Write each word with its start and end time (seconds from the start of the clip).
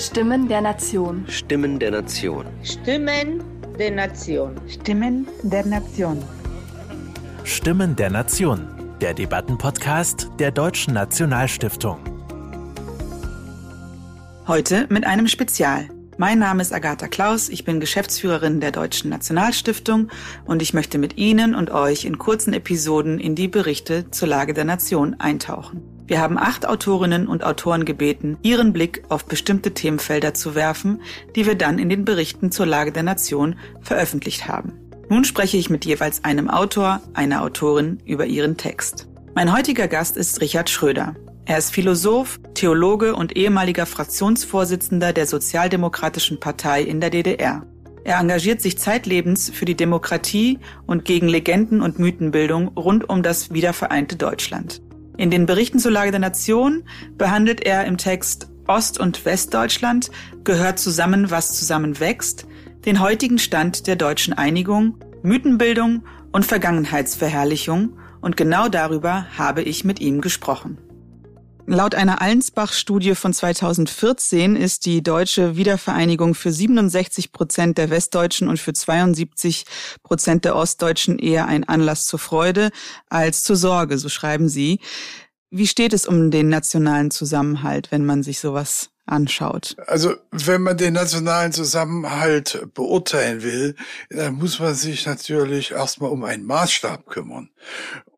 Stimmen 0.00 0.48
der 0.48 0.62
Nation. 0.62 1.26
Stimmen 1.28 1.78
der 1.78 1.90
Nation. 1.90 2.46
Stimmen 2.62 3.44
der 3.78 3.90
Nation. 3.90 4.58
Stimmen 4.66 5.26
der 5.42 5.66
Nation. 5.66 6.24
Stimmen 7.44 7.94
der 7.96 8.08
Nation. 8.08 8.66
Der 9.02 9.12
Debattenpodcast 9.12 10.30
der 10.38 10.52
Deutschen 10.52 10.94
Nationalstiftung. 10.94 11.98
Heute 14.46 14.86
mit 14.88 15.04
einem 15.04 15.28
Spezial. 15.28 15.90
Mein 16.16 16.38
Name 16.38 16.62
ist 16.62 16.72
Agatha 16.72 17.06
Klaus, 17.06 17.50
ich 17.50 17.66
bin 17.66 17.78
Geschäftsführerin 17.78 18.60
der 18.60 18.72
Deutschen 18.72 19.10
Nationalstiftung 19.10 20.08
und 20.46 20.62
ich 20.62 20.72
möchte 20.72 20.96
mit 20.96 21.18
Ihnen 21.18 21.54
und 21.54 21.70
euch 21.70 22.06
in 22.06 22.16
kurzen 22.16 22.54
Episoden 22.54 23.20
in 23.20 23.34
die 23.34 23.48
Berichte 23.48 24.10
zur 24.10 24.28
Lage 24.28 24.54
der 24.54 24.64
Nation 24.64 25.20
eintauchen. 25.20 25.89
Wir 26.10 26.20
haben 26.20 26.38
acht 26.38 26.66
Autorinnen 26.66 27.28
und 27.28 27.44
Autoren 27.44 27.84
gebeten, 27.84 28.36
ihren 28.42 28.72
Blick 28.72 29.04
auf 29.10 29.26
bestimmte 29.26 29.74
Themenfelder 29.74 30.34
zu 30.34 30.56
werfen, 30.56 31.02
die 31.36 31.46
wir 31.46 31.54
dann 31.54 31.78
in 31.78 31.88
den 31.88 32.04
Berichten 32.04 32.50
zur 32.50 32.66
Lage 32.66 32.90
der 32.90 33.04
Nation 33.04 33.54
veröffentlicht 33.80 34.48
haben. 34.48 34.72
Nun 35.08 35.22
spreche 35.22 35.56
ich 35.56 35.70
mit 35.70 35.84
jeweils 35.84 36.24
einem 36.24 36.50
Autor, 36.50 37.00
einer 37.14 37.42
Autorin 37.42 38.00
über 38.04 38.26
ihren 38.26 38.56
Text. 38.56 39.06
Mein 39.36 39.56
heutiger 39.56 39.86
Gast 39.86 40.16
ist 40.16 40.40
Richard 40.40 40.68
Schröder. 40.68 41.14
Er 41.44 41.58
ist 41.58 41.72
Philosoph, 41.72 42.40
Theologe 42.54 43.14
und 43.14 43.36
ehemaliger 43.36 43.86
Fraktionsvorsitzender 43.86 45.12
der 45.12 45.28
Sozialdemokratischen 45.28 46.40
Partei 46.40 46.82
in 46.82 47.00
der 47.00 47.10
DDR. 47.10 47.64
Er 48.02 48.18
engagiert 48.18 48.60
sich 48.60 48.78
zeitlebens 48.78 49.48
für 49.48 49.64
die 49.64 49.76
Demokratie 49.76 50.58
und 50.88 51.04
gegen 51.04 51.28
Legenden- 51.28 51.82
und 51.82 52.00
Mythenbildung 52.00 52.66
rund 52.66 53.08
um 53.08 53.22
das 53.22 53.52
wiedervereinte 53.54 54.16
Deutschland. 54.16 54.82
In 55.20 55.30
den 55.30 55.44
Berichten 55.44 55.78
zur 55.78 55.92
Lage 55.92 56.12
der 56.12 56.20
Nation 56.20 56.82
behandelt 57.18 57.60
er 57.60 57.84
im 57.84 57.98
Text 57.98 58.48
Ost- 58.66 58.98
und 58.98 59.26
Westdeutschland 59.26 60.10
gehört 60.44 60.78
zusammen, 60.78 61.30
was 61.30 61.58
zusammen 61.58 62.00
wächst, 62.00 62.46
den 62.86 63.00
heutigen 63.00 63.38
Stand 63.38 63.86
der 63.86 63.96
deutschen 63.96 64.32
Einigung, 64.32 64.94
Mythenbildung 65.22 66.04
und 66.32 66.46
Vergangenheitsverherrlichung 66.46 67.98
und 68.22 68.38
genau 68.38 68.68
darüber 68.68 69.26
habe 69.36 69.60
ich 69.60 69.84
mit 69.84 70.00
ihm 70.00 70.22
gesprochen. 70.22 70.78
Laut 71.66 71.94
einer 71.94 72.20
Allensbach-Studie 72.20 73.14
von 73.14 73.32
2014 73.32 74.56
ist 74.56 74.86
die 74.86 75.02
deutsche 75.02 75.56
Wiedervereinigung 75.56 76.34
für 76.34 76.52
67 76.52 77.32
Prozent 77.32 77.78
der 77.78 77.90
Westdeutschen 77.90 78.48
und 78.48 78.58
für 78.58 78.72
72 78.72 79.66
Prozent 80.02 80.44
der 80.44 80.56
Ostdeutschen 80.56 81.18
eher 81.18 81.46
ein 81.46 81.68
Anlass 81.68 82.06
zur 82.06 82.18
Freude 82.18 82.70
als 83.08 83.42
zur 83.42 83.56
Sorge, 83.56 83.98
so 83.98 84.08
schreiben 84.08 84.48
Sie. 84.48 84.80
Wie 85.50 85.66
steht 85.66 85.92
es 85.92 86.06
um 86.06 86.30
den 86.30 86.48
nationalen 86.48 87.10
Zusammenhalt, 87.10 87.90
wenn 87.90 88.04
man 88.04 88.22
sich 88.22 88.40
sowas 88.40 88.90
anschaut? 89.06 89.76
Also 89.86 90.14
wenn 90.30 90.62
man 90.62 90.76
den 90.76 90.94
nationalen 90.94 91.52
Zusammenhalt 91.52 92.68
beurteilen 92.74 93.42
will, 93.42 93.74
dann 94.10 94.34
muss 94.34 94.60
man 94.60 94.74
sich 94.74 95.06
natürlich 95.06 95.72
erstmal 95.72 96.10
um 96.10 96.24
einen 96.24 96.44
Maßstab 96.44 97.06
kümmern. 97.06 97.50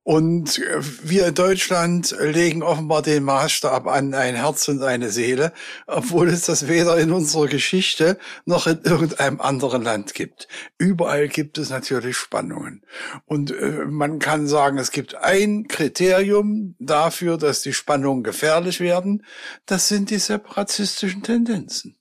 Und 0.04 0.60
wir 1.04 1.28
in 1.28 1.34
Deutschland 1.34 2.16
legen 2.18 2.64
offenbar 2.64 3.02
den 3.02 3.22
Maßstab 3.22 3.86
an 3.86 4.14
ein 4.14 4.34
Herz 4.34 4.66
und 4.66 4.82
eine 4.82 5.10
Seele, 5.10 5.52
obwohl 5.86 6.28
es 6.28 6.46
das 6.46 6.66
weder 6.66 6.98
in 6.98 7.12
unserer 7.12 7.46
Geschichte 7.46 8.18
noch 8.44 8.66
in 8.66 8.80
irgendeinem 8.82 9.40
anderen 9.40 9.82
Land 9.82 10.14
gibt. 10.14 10.48
Überall 10.76 11.28
gibt 11.28 11.56
es 11.56 11.70
natürlich 11.70 12.16
Spannungen. 12.16 12.82
Und 13.26 13.52
äh, 13.52 13.84
man 13.86 14.18
kann 14.18 14.48
sagen, 14.48 14.76
es 14.78 14.90
gibt 14.90 15.14
ein 15.14 15.68
Kriterium 15.68 16.74
dafür, 16.80 17.38
dass 17.38 17.62
die 17.62 17.72
Spannungen 17.72 18.24
gefährlich 18.24 18.80
werden. 18.80 19.24
Das 19.66 19.86
sind 19.86 20.10
die 20.10 20.18
separatistischen 20.18 21.22
Tendenzen. 21.22 21.96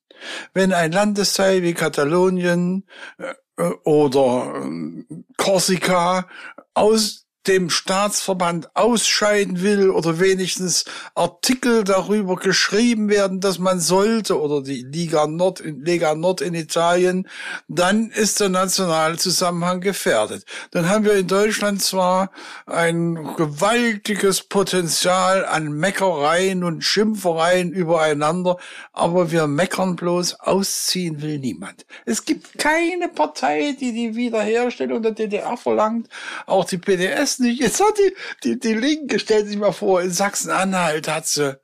Wenn 0.55 0.73
ein 0.73 0.91
Landesteil 0.91 1.61
wie 1.61 1.75
Katalonien 1.75 2.87
äh, 3.19 3.63
oder 3.83 4.63
äh, 4.65 5.23
Korsika 5.37 6.27
aus 6.73 7.20
dem 7.47 7.71
Staatsverband 7.71 8.75
ausscheiden 8.75 9.61
will 9.61 9.89
oder 9.89 10.19
wenigstens 10.19 10.85
Artikel 11.15 11.83
darüber 11.83 12.35
geschrieben 12.35 13.09
werden, 13.09 13.39
dass 13.39 13.57
man 13.57 13.79
sollte 13.79 14.39
oder 14.39 14.61
die 14.61 14.83
Liga 14.83 15.25
Nord, 15.25 15.63
Lega 15.65 16.13
Nord 16.13 16.41
in 16.41 16.53
Italien, 16.53 17.27
dann 17.67 18.11
ist 18.11 18.39
der 18.39 18.49
nationale 18.49 19.17
Zusammenhang 19.17 19.81
gefährdet. 19.81 20.45
Dann 20.69 20.87
haben 20.87 21.03
wir 21.03 21.13
in 21.13 21.27
Deutschland 21.27 21.81
zwar 21.81 22.29
ein 22.67 23.15
gewaltiges 23.37 24.43
Potenzial 24.43 25.43
an 25.45 25.71
Meckereien 25.71 26.63
und 26.63 26.83
Schimpfereien 26.83 27.71
übereinander, 27.71 28.57
aber 28.93 29.31
wir 29.31 29.47
meckern 29.47 29.95
bloß, 29.95 30.41
ausziehen 30.41 31.21
will 31.23 31.39
niemand. 31.39 31.87
Es 32.05 32.23
gibt 32.23 32.59
keine 32.59 33.09
Partei, 33.09 33.75
die 33.79 33.93
die 33.93 34.15
Wiederherstellung 34.15 35.01
der 35.01 35.13
DDR 35.13 35.57
verlangt, 35.57 36.07
auch 36.45 36.65
die 36.65 36.77
PDS 36.77 37.30
weiß 37.31 37.39
nicht. 37.39 37.61
Jetzt 37.61 37.79
hat 37.79 37.97
die, 37.97 38.15
die, 38.43 38.59
die 38.59 38.73
Linke, 38.73 39.19
stellt 39.19 39.47
sich 39.47 39.57
mal 39.57 39.71
vor, 39.71 40.01
in 40.01 40.11
Sachsen-Anhalt 40.11 41.07
hat 41.07 41.27
sie 41.27 41.59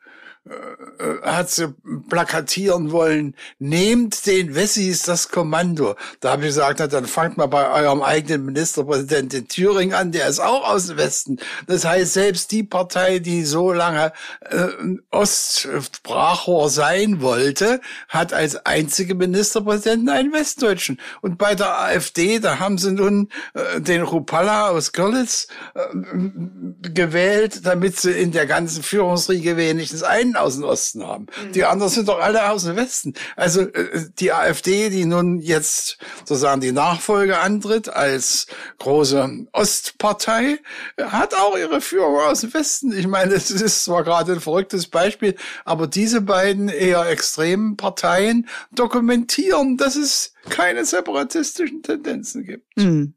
äh, 0.50 1.22
hat 1.22 1.50
sie 1.50 1.74
plakatieren 2.09 2.91
wollen, 2.91 3.35
nehmt 3.59 4.25
den 4.25 4.56
Wessis 4.56 5.03
das 5.03 5.30
Kommando. 5.30 5.96
Da 6.19 6.31
habe 6.31 6.44
ich 6.44 6.50
gesagt, 6.50 6.80
na, 6.80 6.88
dann 6.88 7.06
fangt 7.06 7.38
mal 7.38 7.47
bei 7.47 7.69
eurem 7.69 8.02
eigenen 8.02 8.46
Ministerpräsident 8.46 9.34
in 9.34 9.47
Thüringen 9.47 9.94
an, 9.94 10.12
der 10.12 10.28
ist 10.28 10.40
auch 10.40 10.68
aus 10.69 10.88
dem 10.88 10.97
Westen. 10.97 11.38
Das 11.68 11.86
heißt, 11.86 12.13
selbst 12.13 12.52
die 12.52 12.63
Partei, 12.63 13.19
die 13.19 13.44
so 13.44 13.74
lange 13.74 14.13
äh, 14.41 14.68
Ostsprachrohr 15.12 16.69
sein 16.69 17.22
wollte, 17.22 17.81
hat 18.07 18.34
als 18.34 18.66
einzige 18.66 19.16
Ministerpräsidenten 19.16 20.09
einen 20.09 20.34
Westdeutschen. 20.34 21.00
Und 21.22 21.38
bei 21.38 21.56
der 21.56 21.80
AfD, 21.80 22.40
da 22.40 22.59
haben 22.59 22.78
sie 22.78 22.91
nun 22.91 23.30
äh, 23.53 23.81
den 23.81 24.02
Rupalla 24.02 24.69
aus 24.69 24.94
Görlitz 24.94 25.47
äh, 25.75 25.81
gewählt, 26.90 27.66
damit 27.66 28.00
sie 28.00 28.12
in 28.12 28.31
der 28.31 28.46
ganzen 28.46 28.84
Führungsriege 28.84 29.57
wenigstens 29.57 30.03
einen 30.03 30.37
aus 30.38 30.56
dem 30.56 30.64
Osten 30.64 31.06
haben. 31.06 31.25
Mhm. 31.25 31.52
Die 31.53 31.64
anderen 31.66 31.92
sind 31.92 32.08
doch 32.08 32.20
alle 32.20 32.50
aus 32.50 32.64
dem 32.64 32.75
Westen. 32.75 33.14
Also 33.36 33.62
äh, 33.62 34.09
die 34.20 34.31
AfD, 34.31 34.90
die 34.90 35.06
nun 35.06 35.40
jetzt 35.40 35.98
sozusagen 36.25 36.62
die 36.62 36.72
Nachfolge 36.72 37.40
antritt 37.40 37.90
als 37.90 38.48
große 38.80 39.48
Ostpartei, 39.52 40.59
hat 41.02 41.34
auch 41.36 41.58
ihre 41.58 41.81
Führung 41.81 42.18
aus 42.18 42.42
dem 42.42 42.53
Westen. 42.53 42.98
Ich 42.98 43.08
meine, 43.08 43.34
es 43.34 43.52
ist 43.52 43.86
zwar 43.86 44.03
gerade 44.03 44.34
ein 44.34 44.40
verrücktes 44.40 44.88
Beispiel, 44.88 45.36
aber 45.66 45.88
diese 45.88 46.22
beiden 46.22 46.69
eher 46.69 47.08
extremen 47.09 47.78
Parteien 47.78 48.48
dokumentieren, 48.72 49.78
dass 49.78 49.96
es 49.96 50.34
keine 50.50 50.86
separatistischen 50.86 51.84
Tendenzen 51.84 52.44
gibt. 52.46 52.66
Mhm. 52.78 53.14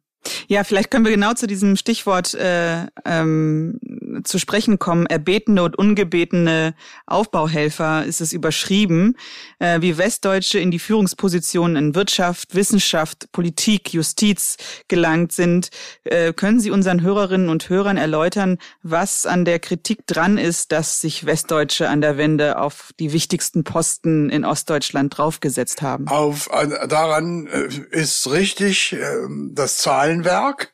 Ja, 0.48 0.64
vielleicht 0.64 0.90
können 0.90 1.04
wir 1.04 1.12
genau 1.12 1.32
zu 1.32 1.46
diesem 1.46 1.76
Stichwort 1.76 2.34
äh, 2.34 2.86
ähm, 3.04 3.78
zu 4.24 4.38
sprechen 4.38 4.78
kommen. 4.78 5.06
Erbetene 5.06 5.62
und 5.62 5.76
ungebetene 5.76 6.74
Aufbauhelfer 7.06 8.04
ist 8.04 8.20
es 8.20 8.32
überschrieben, 8.32 9.16
äh, 9.58 9.80
wie 9.80 9.98
Westdeutsche 9.98 10.58
in 10.58 10.70
die 10.70 10.78
Führungspositionen 10.78 11.76
in 11.76 11.94
Wirtschaft, 11.94 12.54
Wissenschaft, 12.54 13.32
Politik, 13.32 13.92
Justiz 13.92 14.56
gelangt 14.88 15.32
sind. 15.32 15.70
Äh, 16.04 16.32
können 16.32 16.60
Sie 16.60 16.70
unseren 16.70 17.02
Hörerinnen 17.02 17.48
und 17.48 17.68
Hörern 17.68 17.96
erläutern, 17.96 18.58
was 18.82 19.26
an 19.26 19.44
der 19.44 19.58
Kritik 19.58 20.06
dran 20.06 20.38
ist, 20.38 20.72
dass 20.72 21.00
sich 21.00 21.26
Westdeutsche 21.26 21.88
an 21.88 22.00
der 22.00 22.16
Wende 22.16 22.58
auf 22.58 22.90
die 22.98 23.12
wichtigsten 23.12 23.64
Posten 23.64 24.28
in 24.30 24.44
Ostdeutschland 24.44 25.16
draufgesetzt 25.16 25.82
haben? 25.82 26.08
Auf, 26.08 26.48
daran 26.88 27.46
äh, 27.46 27.68
ist 27.90 28.30
richtig 28.30 28.92
äh, 28.92 28.98
das 29.52 29.78
Zahlen 29.78 30.10
Zahlenwerk. 30.10 30.72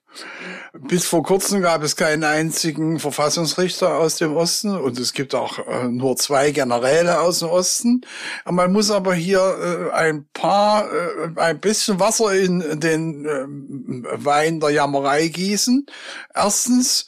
Bis 0.80 1.06
vor 1.06 1.22
kurzem 1.22 1.62
gab 1.62 1.82
es 1.82 1.96
keinen 1.96 2.24
einzigen 2.24 2.98
Verfassungsrichter 2.98 3.96
aus 3.96 4.16
dem 4.16 4.36
Osten 4.36 4.76
und 4.76 4.98
es 4.98 5.12
gibt 5.12 5.34
auch 5.34 5.58
äh, 5.58 5.88
nur 5.88 6.16
zwei 6.16 6.50
Generäle 6.50 7.20
aus 7.20 7.40
dem 7.40 7.48
Osten. 7.48 8.00
Man 8.44 8.72
muss 8.72 8.90
aber 8.90 9.14
hier 9.14 9.40
äh, 9.40 9.94
ein 9.94 10.26
paar, 10.32 10.90
äh, 10.92 11.40
ein 11.40 11.60
bisschen 11.60 12.00
Wasser 12.00 12.34
in 12.34 12.80
den 12.80 13.24
ähm, 13.24 14.06
Wein 14.12 14.60
der 14.60 14.70
Jammerei 14.70 15.28
gießen. 15.28 15.86
Erstens, 16.34 17.06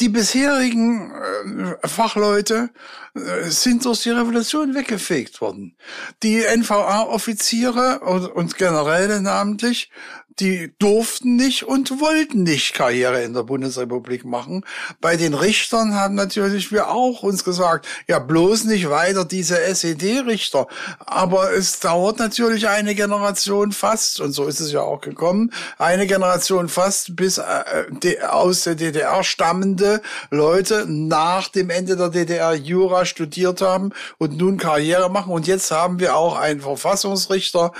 die 0.00 0.08
bisherigen 0.08 1.10
äh, 1.10 1.88
Fachleute 1.88 2.70
äh, 3.14 3.48
sind 3.48 3.84
durch 3.84 4.02
die 4.02 4.10
Revolution 4.10 4.74
weggefegt 4.74 5.40
worden. 5.40 5.76
Die 6.22 6.42
NVA-Offiziere 6.44 8.00
und, 8.00 8.26
und 8.26 8.56
Generäle 8.56 9.20
namentlich, 9.20 9.90
die 10.40 10.72
durften 10.78 11.36
nicht 11.36 11.64
und 11.64 12.00
wollten 12.00 12.44
nicht 12.44 12.74
Karriere 12.74 13.22
in 13.22 13.34
der 13.34 13.42
Bundesrepublik 13.42 14.24
machen. 14.24 14.64
Bei 15.00 15.16
den 15.16 15.34
Richtern 15.34 15.94
haben 15.94 16.14
natürlich 16.14 16.70
wir 16.72 16.90
auch 16.90 17.22
uns 17.22 17.44
gesagt, 17.44 17.86
ja 18.06 18.18
bloß 18.18 18.64
nicht 18.64 18.88
weiter 18.90 19.24
diese 19.24 19.60
SED-Richter. 19.60 20.66
Aber 21.00 21.52
es 21.52 21.80
dauert 21.80 22.18
natürlich 22.18 22.68
eine 22.68 22.94
Generation 22.94 23.72
fast, 23.72 24.20
und 24.20 24.32
so 24.32 24.46
ist 24.46 24.60
es 24.60 24.72
ja 24.72 24.80
auch 24.80 25.00
gekommen, 25.00 25.52
eine 25.78 26.06
Generation 26.06 26.68
fast, 26.68 27.16
bis 27.16 27.38
äh, 27.38 28.20
aus 28.28 28.64
der 28.64 28.74
DDR 28.74 29.24
stammende 29.24 30.00
Leute 30.30 30.86
nach 30.88 31.48
dem 31.48 31.70
Ende 31.70 31.96
der 31.96 32.10
DDR 32.10 32.54
Jura 32.54 33.04
studiert 33.04 33.60
haben 33.60 33.90
und 34.18 34.36
nun 34.36 34.58
Karriere 34.58 35.10
machen. 35.10 35.32
Und 35.32 35.46
jetzt 35.46 35.70
haben 35.70 35.98
wir 35.98 36.16
auch 36.16 36.36
einen 36.36 36.60
Verfassungsrichter, 36.60 37.72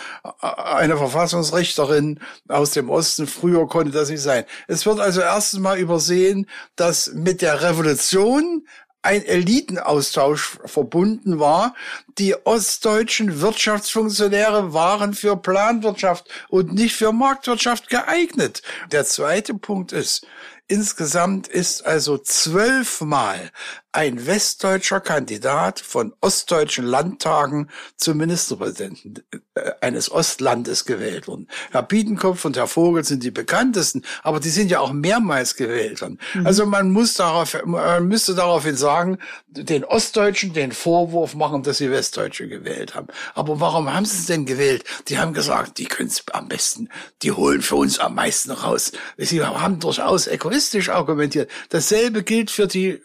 äh, 0.43 0.46
eine 0.46 0.96
Verfassungsrichterin 0.96 2.20
aus 2.48 2.72
dem 2.72 2.90
Osten. 2.90 3.26
Früher 3.26 3.66
konnte 3.68 3.92
das 3.92 4.10
nicht 4.10 4.22
sein. 4.22 4.44
Es 4.66 4.86
wird 4.86 5.00
also 5.00 5.20
erstens 5.20 5.60
mal 5.60 5.78
übersehen, 5.78 6.48
dass 6.76 7.12
mit 7.14 7.42
der 7.42 7.62
Revolution 7.62 8.66
ein 9.02 9.24
Elitenaustausch 9.24 10.58
verbunden 10.64 11.38
war. 11.38 11.74
Die 12.18 12.34
ostdeutschen 12.44 13.40
Wirtschaftsfunktionäre 13.40 14.72
waren 14.74 15.14
für 15.14 15.36
Planwirtschaft 15.36 16.28
und 16.48 16.74
nicht 16.74 16.96
für 16.96 17.12
Marktwirtschaft 17.12 17.88
geeignet. 17.88 18.62
Der 18.90 19.04
zweite 19.04 19.54
Punkt 19.54 19.92
ist, 19.92 20.26
Insgesamt 20.70 21.48
ist 21.48 21.86
also 21.86 22.18
zwölfmal 22.18 23.50
ein 23.98 24.28
westdeutscher 24.28 25.00
Kandidat 25.00 25.80
von 25.80 26.14
ostdeutschen 26.20 26.84
Landtagen 26.84 27.68
zum 27.96 28.18
Ministerpräsidenten 28.18 29.24
äh, 29.54 29.72
eines 29.80 30.08
Ostlandes 30.12 30.84
gewählt 30.84 31.26
worden. 31.26 31.48
Herr 31.72 31.82
Biedenkopf 31.82 32.44
und 32.44 32.56
Herr 32.56 32.68
Vogel 32.68 33.02
sind 33.02 33.24
die 33.24 33.32
bekanntesten, 33.32 34.04
aber 34.22 34.38
die 34.38 34.50
sind 34.50 34.70
ja 34.70 34.78
auch 34.78 34.92
mehrmals 34.92 35.56
gewählt 35.56 36.00
worden. 36.00 36.20
Mhm. 36.34 36.46
Also 36.46 36.64
man 36.64 36.92
muss 36.92 37.14
darauf, 37.14 37.60
man 37.64 38.06
müsste 38.06 38.36
daraufhin 38.36 38.76
sagen, 38.76 39.18
den 39.48 39.84
Ostdeutschen 39.84 40.52
den 40.52 40.70
Vorwurf 40.70 41.34
machen, 41.34 41.64
dass 41.64 41.78
sie 41.78 41.90
Westdeutsche 41.90 42.46
gewählt 42.46 42.94
haben. 42.94 43.08
Aber 43.34 43.58
warum 43.58 43.92
haben 43.92 44.04
sie 44.04 44.18
es 44.18 44.26
denn 44.26 44.46
gewählt? 44.46 44.84
Die 45.08 45.18
haben 45.18 45.32
gesagt, 45.32 45.78
die 45.78 45.86
können 45.86 46.08
es 46.08 46.22
am 46.30 46.46
besten, 46.46 46.88
die 47.22 47.32
holen 47.32 47.62
für 47.62 47.74
uns 47.74 47.98
am 47.98 48.14
meisten 48.14 48.52
raus. 48.52 48.92
Sie 49.16 49.42
haben 49.42 49.80
durchaus 49.80 50.28
egoistisch 50.28 50.88
argumentiert. 50.88 51.50
Dasselbe 51.70 52.22
gilt 52.22 52.52
für 52.52 52.68
die 52.68 53.02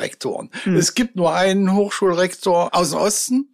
Hochschulrektoren. 0.00 0.50
Mhm. 0.64 0.76
Es 0.76 0.94
gibt 0.94 1.16
nur 1.16 1.34
einen 1.34 1.74
Hochschulrektor 1.74 2.74
aus 2.74 2.90
dem 2.90 2.98
Osten, 2.98 3.48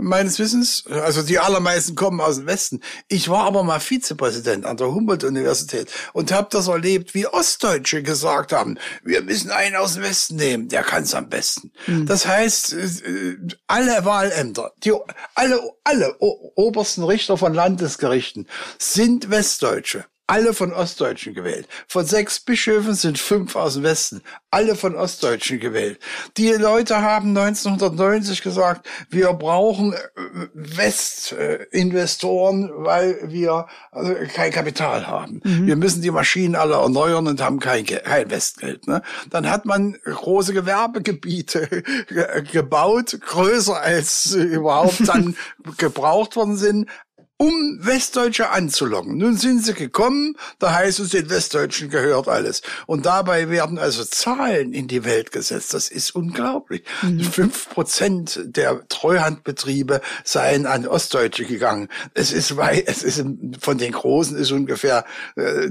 meines 0.00 0.38
Wissens. 0.38 0.84
Also 0.86 1.22
die 1.22 1.40
allermeisten 1.40 1.96
kommen 1.96 2.20
aus 2.20 2.36
dem 2.36 2.46
Westen. 2.46 2.80
Ich 3.08 3.28
war 3.28 3.44
aber 3.44 3.64
mal 3.64 3.80
Vizepräsident 3.80 4.64
an 4.64 4.76
der 4.76 4.94
Humboldt-Universität 4.94 5.90
und 6.12 6.30
habe 6.30 6.46
das 6.52 6.68
erlebt, 6.68 7.14
wie 7.14 7.26
Ostdeutsche 7.26 8.04
gesagt 8.04 8.52
haben, 8.52 8.78
wir 9.02 9.22
müssen 9.22 9.50
einen 9.50 9.74
aus 9.74 9.94
dem 9.94 10.04
Westen 10.04 10.36
nehmen, 10.36 10.68
der 10.68 10.84
kann 10.84 11.02
es 11.02 11.14
am 11.14 11.28
besten. 11.28 11.72
Mhm. 11.88 12.06
Das 12.06 12.28
heißt, 12.28 12.74
äh, 12.74 13.36
alle 13.66 14.04
Wahlämter, 14.04 14.70
die, 14.84 14.92
alle, 15.34 15.60
alle 15.82 16.16
obersten 16.20 17.02
Richter 17.02 17.36
von 17.36 17.52
Landesgerichten 17.52 18.46
sind 18.78 19.30
Westdeutsche 19.30 20.04
alle 20.28 20.54
von 20.54 20.72
Ostdeutschen 20.72 21.34
gewählt. 21.34 21.66
Von 21.88 22.04
sechs 22.04 22.38
Bischöfen 22.38 22.94
sind 22.94 23.18
fünf 23.18 23.56
aus 23.56 23.74
dem 23.74 23.82
Westen, 23.82 24.22
alle 24.50 24.76
von 24.76 24.94
Ostdeutschen 24.94 25.58
gewählt. 25.58 25.98
Die 26.36 26.52
Leute 26.52 27.00
haben 27.00 27.36
1990 27.36 28.42
gesagt, 28.42 28.86
wir 29.08 29.32
brauchen 29.32 29.94
äh, 29.94 29.98
Westinvestoren, 30.52 32.70
weil 32.74 33.18
wir 33.24 33.68
also 33.90 34.14
kein 34.34 34.52
Kapital 34.52 35.06
haben. 35.06 35.40
Mhm. 35.42 35.66
Wir 35.66 35.76
müssen 35.76 36.02
die 36.02 36.10
Maschinen 36.10 36.56
alle 36.56 36.74
erneuern 36.74 37.26
und 37.26 37.40
haben 37.40 37.58
kein, 37.58 37.86
kein 37.86 38.30
Westgeld. 38.30 38.86
Ne? 38.86 39.00
Dann 39.30 39.48
hat 39.48 39.64
man 39.64 39.96
große 40.04 40.52
Gewerbegebiete 40.52 41.82
gebaut, 42.52 43.18
größer 43.18 43.80
als 43.80 44.34
überhaupt 44.34 45.08
dann 45.08 45.38
gebraucht 45.78 46.36
worden 46.36 46.58
sind, 46.58 46.90
um 47.38 47.78
Westdeutsche 47.80 48.50
anzulocken. 48.50 49.16
Nun 49.16 49.36
sind 49.36 49.64
sie 49.64 49.72
gekommen, 49.72 50.36
da 50.58 50.74
heißt 50.74 50.98
es, 50.98 51.10
den 51.10 51.30
Westdeutschen 51.30 51.88
gehört 51.88 52.26
alles. 52.26 52.62
Und 52.86 53.06
dabei 53.06 53.48
werden 53.48 53.78
also 53.78 54.04
Zahlen 54.04 54.72
in 54.72 54.88
die 54.88 55.04
Welt 55.04 55.30
gesetzt. 55.30 55.72
Das 55.72 55.88
ist 55.88 56.16
unglaublich. 56.16 56.82
Mhm. 57.02 57.20
Fünf 57.22 57.68
mhm. 57.68 57.74
Prozent 57.74 58.40
der 58.44 58.86
Treuhandbetriebe 58.88 60.00
seien 60.24 60.66
an 60.66 60.86
Ostdeutsche 60.86 61.44
gegangen. 61.44 61.88
Es 62.12 62.32
ist, 62.32 62.56
weil 62.56 62.82
es 62.86 63.04
ist 63.04 63.24
von 63.60 63.78
den 63.78 63.92
Großen 63.92 64.36
ist 64.36 64.50
ungefähr, 64.50 65.04
äh, 65.36 65.70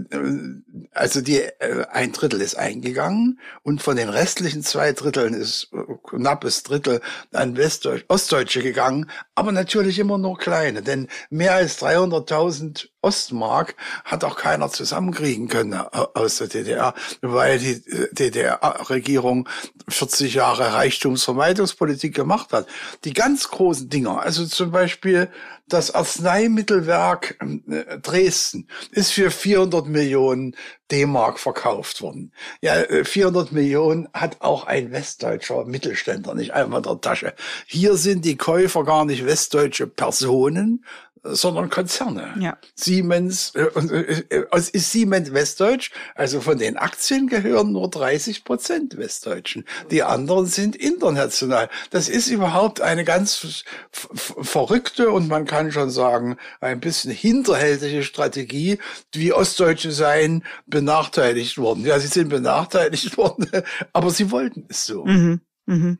also 0.94 1.20
die 1.20 1.40
äh, 1.40 1.86
ein 1.92 2.14
Drittel 2.14 2.42
ist 2.42 2.56
eingegangen 2.56 3.40
und 3.64 3.84
von 3.84 3.98
den 3.98 4.08
restlichen 4.08 4.64
zwei 4.64 4.94
Dritteln 4.94 5.34
ist 5.34 5.70
äh, 5.74 5.80
knappes 6.10 6.64
Drittel 6.64 7.02
an 7.34 7.58
Westdeutsch, 7.58 8.06
Ostdeutsche 8.08 8.64
gegangen, 8.64 9.10
aber 9.36 9.52
natürlich 9.52 10.00
immer 10.00 10.18
nur 10.18 10.38
kleine, 10.38 10.82
denn 10.82 11.10
mehr 11.30 11.57
als 11.58 11.82
300.000 11.82 12.90
Ostmark 13.02 13.76
hat 14.04 14.24
auch 14.24 14.36
keiner 14.36 14.70
zusammenkriegen 14.70 15.48
können 15.48 15.74
aus 15.74 16.38
der 16.38 16.48
DDR, 16.48 16.94
weil 17.22 17.60
die 17.60 17.82
DDR-Regierung 18.12 19.48
40 19.88 20.34
Jahre 20.34 20.74
Reichtumsvermeidungspolitik 20.74 22.14
gemacht 22.14 22.54
hat. 22.54 22.68
Die 23.06 23.14
ganz 23.14 23.50
großen 23.50 23.90
Dinger, 23.90 24.22
also 24.22 24.46
zum 24.46 24.72
Beispiel 24.72 25.30
das 25.68 25.94
Arzneimittelwerk 25.94 27.38
äh, 27.42 28.00
Dresden 28.00 28.68
ist 28.92 29.12
für 29.12 29.32
400 29.32 29.88
Millionen 29.88 30.56
D-Mark 30.92 31.40
verkauft 31.40 32.02
worden. 32.02 32.32
Ja, 32.62 32.76
400 33.04 33.52
äh, 33.52 33.54
Millionen 33.54 34.08
hat 34.14 34.42
auch 34.42 34.66
ein 34.66 34.92
westdeutscher 34.92 35.66
Mittelständler 35.66 36.36
nicht 36.36 36.54
einmal 36.54 36.80
in 36.80 36.84
der 36.84 37.02
Tasche. 37.02 37.34
Hier 37.66 37.96
sind 37.98 38.24
die 38.24 38.38
Käufer 38.38 38.86
gar 38.86 39.04
nicht 39.04 39.26
westdeutsche 39.26 39.88
Personen, 39.88 40.86
sondern 41.24 41.70
Konzerne. 41.70 42.34
Ja. 42.40 42.58
Siemens, 42.76 43.54
äh, 43.56 43.64
äh, 43.64 44.24
äh, 44.30 44.46
es 44.52 44.70
ist 44.70 44.92
Siemens 44.92 45.34
Westdeutsch, 45.34 45.92
also 46.16 46.42
von 46.42 46.58
den 46.58 46.78
Aktien 46.78 47.28
gehören 47.28 47.72
nur 47.72 47.90
30 47.90 48.44
Prozent 48.44 48.98
Westdeutschen. 48.98 49.66
Die 49.92 50.04
anderen 50.04 50.46
sind 50.46 50.76
international. 50.76 51.70
Das 51.90 52.10
ist 52.10 52.28
überhaupt 52.28 52.82
eine 52.82 53.04
ganz 53.04 53.64
verrückte 53.92 55.12
und 55.12 55.28
man 55.28 55.46
kann 55.46 55.72
schon 55.72 55.90
sagen, 55.90 56.38
ein 56.62 56.80
bisschen 56.80 57.12
hinterhältige 57.12 58.04
Strategie, 58.04 58.80
wie 59.14 59.34
Ostdeutsche 59.34 59.92
seien 59.92 60.44
benachteiligt 60.66 61.58
worden. 61.58 61.86
Ja, 61.86 62.00
sie 62.00 62.08
sind 62.08 62.30
benachteiligt 62.30 63.18
worden, 63.18 63.50
aber 63.94 64.12
sie 64.12 64.32
wollten 64.32 64.66
es 64.70 64.86
so. 64.86 65.06
Mhm. 65.06 65.42
Mhm. 65.66 66.00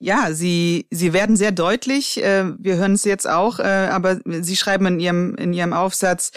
Ja, 0.00 0.32
Sie, 0.32 0.86
Sie 0.90 1.12
werden 1.12 1.36
sehr 1.36 1.52
deutlich. 1.52 2.22
Äh, 2.22 2.52
wir 2.58 2.76
hören 2.76 2.92
es 2.92 3.04
jetzt 3.04 3.28
auch, 3.28 3.58
äh, 3.58 3.62
aber 3.62 4.18
Sie 4.24 4.56
schreiben 4.56 4.86
in 4.86 5.00
Ihrem, 5.00 5.34
in 5.36 5.52
Ihrem 5.52 5.72
Aufsatz, 5.72 6.32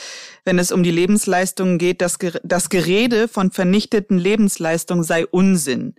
wenn 0.45 0.59
es 0.59 0.71
um 0.71 0.83
die 0.83 0.92
Lebensleistungen 0.92 1.77
geht, 1.77 2.01
dass 2.01 2.18
das 2.44 2.69
Gerede 2.69 3.27
von 3.27 3.51
vernichteten 3.51 4.18
Lebensleistungen 4.18 5.04
sei 5.04 5.25
Unsinn. 5.25 5.95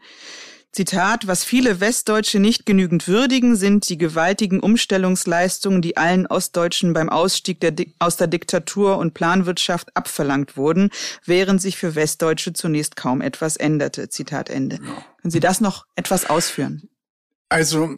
Zitat, 0.70 1.26
was 1.26 1.44
viele 1.44 1.81
Westdeutsche 1.81 2.38
nicht 2.38 2.66
genügend 2.66 3.08
würdigen, 3.08 3.56
sind 3.56 3.88
die 3.88 3.99
gewaltigen 3.99 4.60
Umstellungsleistungen, 4.60 5.82
die 5.82 5.96
allen 5.96 6.27
Ostdeutschen 6.27 6.93
beim 6.93 7.08
Ausstieg 7.08 7.60
der, 7.60 7.74
aus 7.98 8.17
der 8.17 8.27
Diktatur 8.27 8.98
und 8.98 9.15
Planwirtschaft 9.15 9.96
abverlangt 9.96 10.56
wurden, 10.56 10.91
während 11.24 11.60
sich 11.60 11.79
für 11.79 11.94
Westdeutsche 11.94 12.53
zunächst 12.53 12.96
kaum 12.96 13.22
etwas 13.22 13.56
änderte. 13.56 14.08
Zitat 14.08 14.50
Ende. 14.50 14.79
Können 14.79 15.31
Sie 15.31 15.41
das 15.41 15.60
noch 15.60 15.86
etwas 15.96 16.29
ausführen? 16.29 16.88
Also 17.50 17.96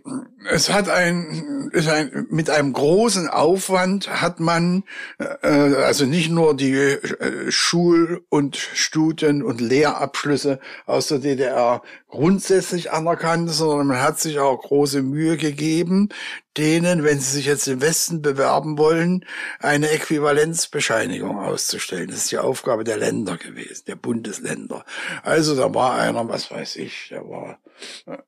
es 0.48 0.70
hat 0.70 0.88
ein, 0.88 1.70
ist 1.72 1.88
ein 1.88 2.28
mit 2.30 2.50
einem 2.50 2.72
großen 2.72 3.28
Aufwand 3.28 4.08
hat 4.22 4.38
man 4.38 4.84
äh, 5.18 5.48
also 5.48 6.06
nicht 6.06 6.30
nur 6.30 6.56
die 6.56 6.74
äh, 6.74 7.50
Schul- 7.50 8.24
und 8.28 8.56
Studien- 8.56 9.42
und 9.42 9.60
Lehrabschlüsse 9.60 10.60
aus 10.86 11.08
der 11.08 11.18
DDR 11.18 11.82
grundsätzlich 12.06 12.92
anerkannt, 12.92 13.50
sondern 13.50 13.88
man 13.88 14.00
hat 14.00 14.20
sich 14.20 14.38
auch 14.38 14.62
große 14.62 15.02
Mühe 15.02 15.36
gegeben, 15.36 16.10
denen, 16.56 17.02
wenn 17.02 17.18
sie 17.18 17.32
sich 17.32 17.46
jetzt 17.46 17.66
im 17.66 17.80
Westen 17.80 18.22
bewerben 18.22 18.78
wollen, 18.78 19.24
eine 19.58 19.90
Äquivalenzbescheinigung 19.90 21.40
auszustellen. 21.40 22.06
Das 22.06 22.18
ist 22.18 22.30
die 22.30 22.38
Aufgabe 22.38 22.84
der 22.84 22.98
Länder 22.98 23.36
gewesen, 23.36 23.82
der 23.88 23.96
Bundesländer. 23.96 24.84
Also 25.24 25.56
da 25.56 25.74
war 25.74 25.94
einer, 25.94 26.28
was 26.28 26.52
weiß 26.52 26.76
ich, 26.76 27.08
der 27.10 27.28
war 27.28 27.58
äh, 28.06 28.18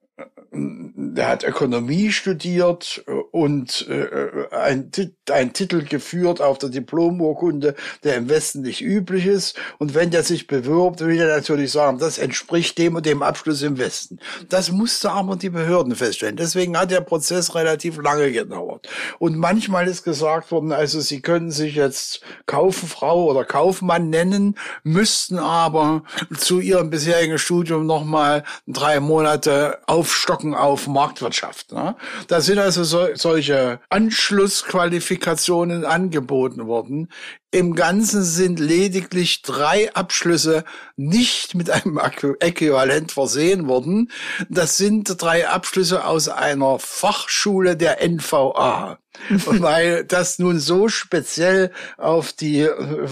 der 0.55 1.29
hat 1.29 1.45
Ökonomie 1.45 2.13
studiert 2.13 3.05
und 3.31 3.87
äh, 3.89 4.55
ein, 4.55 4.91
ein 5.31 5.53
Titel 5.53 5.85
geführt 5.85 6.41
auf 6.41 6.59
der 6.59 6.69
Diplomurkunde, 6.69 7.75
der 8.05 8.17
im 8.17 8.29
Westen 8.29 8.63
nicht 8.63 8.83
üblich 8.83 9.27
ist. 9.27 9.57
Und 9.79 9.95
wenn 9.95 10.11
der 10.11 10.23
sich 10.23 10.47
bewirbt, 10.47 11.01
will 11.01 11.19
er 11.19 11.35
natürlich 11.35 11.73
sagen, 11.73 11.99
das 11.99 12.19
entspricht 12.19 12.77
dem 12.79 12.97
und 12.97 13.07
dem 13.07 13.23
Abschluss 13.23 13.63
im 13.63 13.79
Westen. 13.79 14.19
Das 14.49 14.71
musste 14.71 15.11
aber 15.11 15.37
die 15.37 15.51
Behörden 15.51 15.95
feststellen. 15.95 16.37
Deswegen 16.37 16.77
hat 16.77 16.91
der 16.91 17.01
Prozess 17.01 17.55
relativ 17.55 17.97
lange 18.03 18.31
gedauert. 18.33 18.89
Und 19.19 19.37
manchmal 19.37 19.89
ist 19.89 20.05
gesagt 20.05 20.51
worden, 20.51 20.73
also 20.73 21.01
Sie 21.01 21.23
können 21.23 21.51
sich 21.51 21.75
jetzt 21.75 22.21
Kauffrau 22.47 23.25
oder 23.25 23.45
Kaufmann 23.45 24.11
nennen, 24.11 24.57
müssten 24.83 25.39
aber 25.39 26.05
zu 26.37 26.61
Ihrem 26.61 26.91
bisherigen 26.91 27.39
Studium 27.39 27.87
nochmal 27.87 28.45
drei 28.67 29.01
Monate 29.01 29.79
aufstocken 30.13 30.55
auf 30.55 30.87
Marktwirtschaft. 30.89 31.73
Ne? 31.73 31.97
Da 32.29 32.41
sind 32.43 32.59
also 32.59 32.85
so, 32.85 33.09
solche 33.15 33.81
Anschlussqualifikationen 33.89 35.85
angeboten 35.87 36.67
worden. 36.67 37.09
Im 37.51 37.75
Ganzen 37.75 38.23
sind 38.23 38.61
lediglich 38.61 39.43
drei 39.43 39.93
Abschlüsse 39.95 40.65
nicht 40.97 41.55
mit 41.55 41.71
einem 41.71 41.99
Äquivalent 42.41 43.13
versehen 43.13 43.69
worden. 43.69 44.11
Das 44.49 44.77
sind 44.77 45.21
drei 45.21 45.49
Abschlüsse 45.49 46.05
aus 46.05 46.29
einer 46.29 46.79
Fachschule 46.79 47.77
der 47.77 48.07
NVA. 48.07 48.99
Weil 49.29 50.05
das 50.05 50.39
nun 50.39 50.59
so 50.59 50.89
speziell 50.89 51.71
auf 51.99 52.33
die 52.33 52.61
äh, 52.61 53.09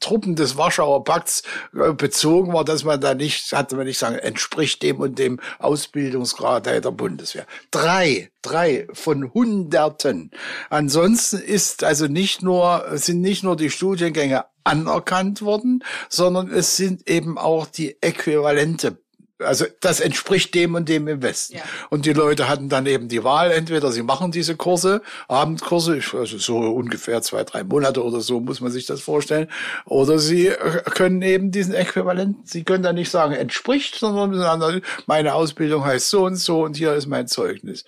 Truppen 0.00 0.36
des 0.36 0.56
Warschauer 0.56 1.04
Pakts 1.04 1.42
äh, 1.74 1.92
bezogen 1.92 2.52
war, 2.52 2.64
dass 2.64 2.84
man 2.84 3.00
da 3.00 3.14
nicht, 3.14 3.52
hatte 3.52 3.76
man 3.76 3.86
nicht 3.86 3.98
sagen, 3.98 4.16
entspricht 4.16 4.82
dem 4.82 5.00
und 5.00 5.18
dem 5.18 5.40
Ausbildungsgrad 5.58 6.66
der 6.66 6.80
Bundeswehr. 6.90 7.46
Drei, 7.70 8.30
drei 8.42 8.86
von 8.92 9.32
Hunderten. 9.32 10.30
Ansonsten 10.68 11.38
ist 11.38 11.84
also 11.84 12.06
nicht 12.06 12.42
nur, 12.42 12.84
sind 12.92 13.20
nicht 13.20 13.42
nur 13.44 13.56
die 13.56 13.70
Studiengänge 13.70 14.44
anerkannt 14.64 15.42
worden, 15.42 15.84
sondern 16.08 16.50
es 16.50 16.76
sind 16.76 17.08
eben 17.08 17.38
auch 17.38 17.66
die 17.66 18.02
Äquivalente 18.02 19.03
also 19.38 19.66
das 19.80 20.00
entspricht 20.00 20.54
dem 20.54 20.74
und 20.74 20.88
dem 20.88 21.08
im 21.08 21.22
Westen. 21.22 21.56
Ja. 21.56 21.62
Und 21.90 22.06
die 22.06 22.12
Leute 22.12 22.48
hatten 22.48 22.68
dann 22.68 22.86
eben 22.86 23.08
die 23.08 23.24
Wahl, 23.24 23.50
entweder 23.50 23.90
sie 23.90 24.02
machen 24.02 24.30
diese 24.30 24.56
Kurse, 24.56 25.02
Abendkurse, 25.28 26.00
also 26.12 26.38
so 26.38 26.58
ungefähr 26.58 27.20
zwei, 27.22 27.42
drei 27.44 27.64
Monate 27.64 28.04
oder 28.04 28.20
so 28.20 28.40
muss 28.40 28.60
man 28.60 28.70
sich 28.70 28.86
das 28.86 29.00
vorstellen, 29.00 29.48
oder 29.86 30.18
sie 30.18 30.48
äh, 30.48 30.82
können 30.84 31.20
eben 31.22 31.50
diesen 31.50 31.74
Äquivalent, 31.74 32.48
sie 32.48 32.64
können 32.64 32.84
dann 32.84 32.94
nicht 32.94 33.10
sagen, 33.10 33.34
entspricht, 33.34 33.96
sondern 33.96 34.34
sagen, 34.34 34.82
meine 35.06 35.34
Ausbildung 35.34 35.84
heißt 35.84 36.10
so 36.10 36.24
und 36.24 36.36
so 36.36 36.62
und 36.62 36.76
hier 36.76 36.94
ist 36.94 37.06
mein 37.06 37.26
Zeugnis. 37.26 37.84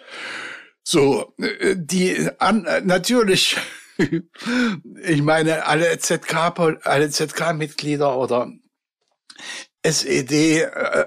So, 0.82 1.34
äh, 1.38 1.76
die 1.76 2.28
an, 2.38 2.66
natürlich, 2.84 3.56
ich 3.98 5.22
meine, 5.22 5.66
alle 5.66 5.98
ZK, 5.98 6.80
alle 6.82 7.10
ZK-Mitglieder 7.10 8.16
oder 8.16 8.50
SED 9.90 10.62
äh, 10.62 11.06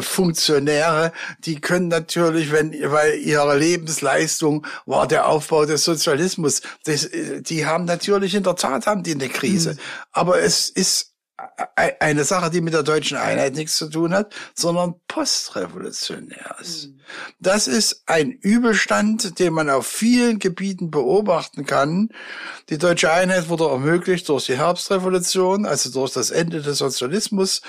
Funktionäre, 0.00 1.12
die 1.40 1.60
können 1.60 1.88
natürlich, 1.88 2.50
wenn, 2.50 2.72
weil 2.90 3.14
ihre 3.18 3.58
Lebensleistung 3.58 4.66
war 4.86 5.06
der 5.06 5.28
Aufbau 5.28 5.66
des 5.66 5.84
Sozialismus, 5.84 6.62
das, 6.84 7.10
die 7.12 7.66
haben 7.66 7.84
natürlich 7.84 8.34
in 8.34 8.42
der 8.42 8.56
Tat 8.56 8.86
haben 8.86 9.02
die 9.02 9.12
eine 9.12 9.28
Krise. 9.28 9.74
Mhm. 9.74 9.78
Aber 10.12 10.40
es 10.40 10.70
ist 10.70 11.12
eine 11.76 12.24
Sache, 12.24 12.50
die 12.50 12.60
mit 12.60 12.74
der 12.74 12.82
deutschen 12.82 13.16
Einheit 13.16 13.54
nichts 13.54 13.76
zu 13.76 13.88
tun 13.88 14.14
hat, 14.14 14.34
sondern 14.54 14.94
postrevolutionär 15.12 16.56
ist. 16.58 16.86
Mhm. 16.86 17.00
Das 17.38 17.66
ist 17.66 18.04
ein 18.06 18.30
Übelstand, 18.30 19.38
den 19.38 19.52
man 19.52 19.68
auf 19.68 19.86
vielen 19.86 20.38
Gebieten 20.38 20.90
beobachten 20.90 21.66
kann. 21.66 22.08
Die 22.70 22.78
deutsche 22.78 23.12
Einheit 23.12 23.50
wurde 23.50 23.68
ermöglicht 23.68 24.26
durch 24.30 24.46
die 24.46 24.56
Herbstrevolution, 24.56 25.66
also 25.66 25.90
durch 25.90 26.14
das 26.14 26.30
Ende 26.30 26.62
des 26.62 26.78
Sozialismus 26.78 27.60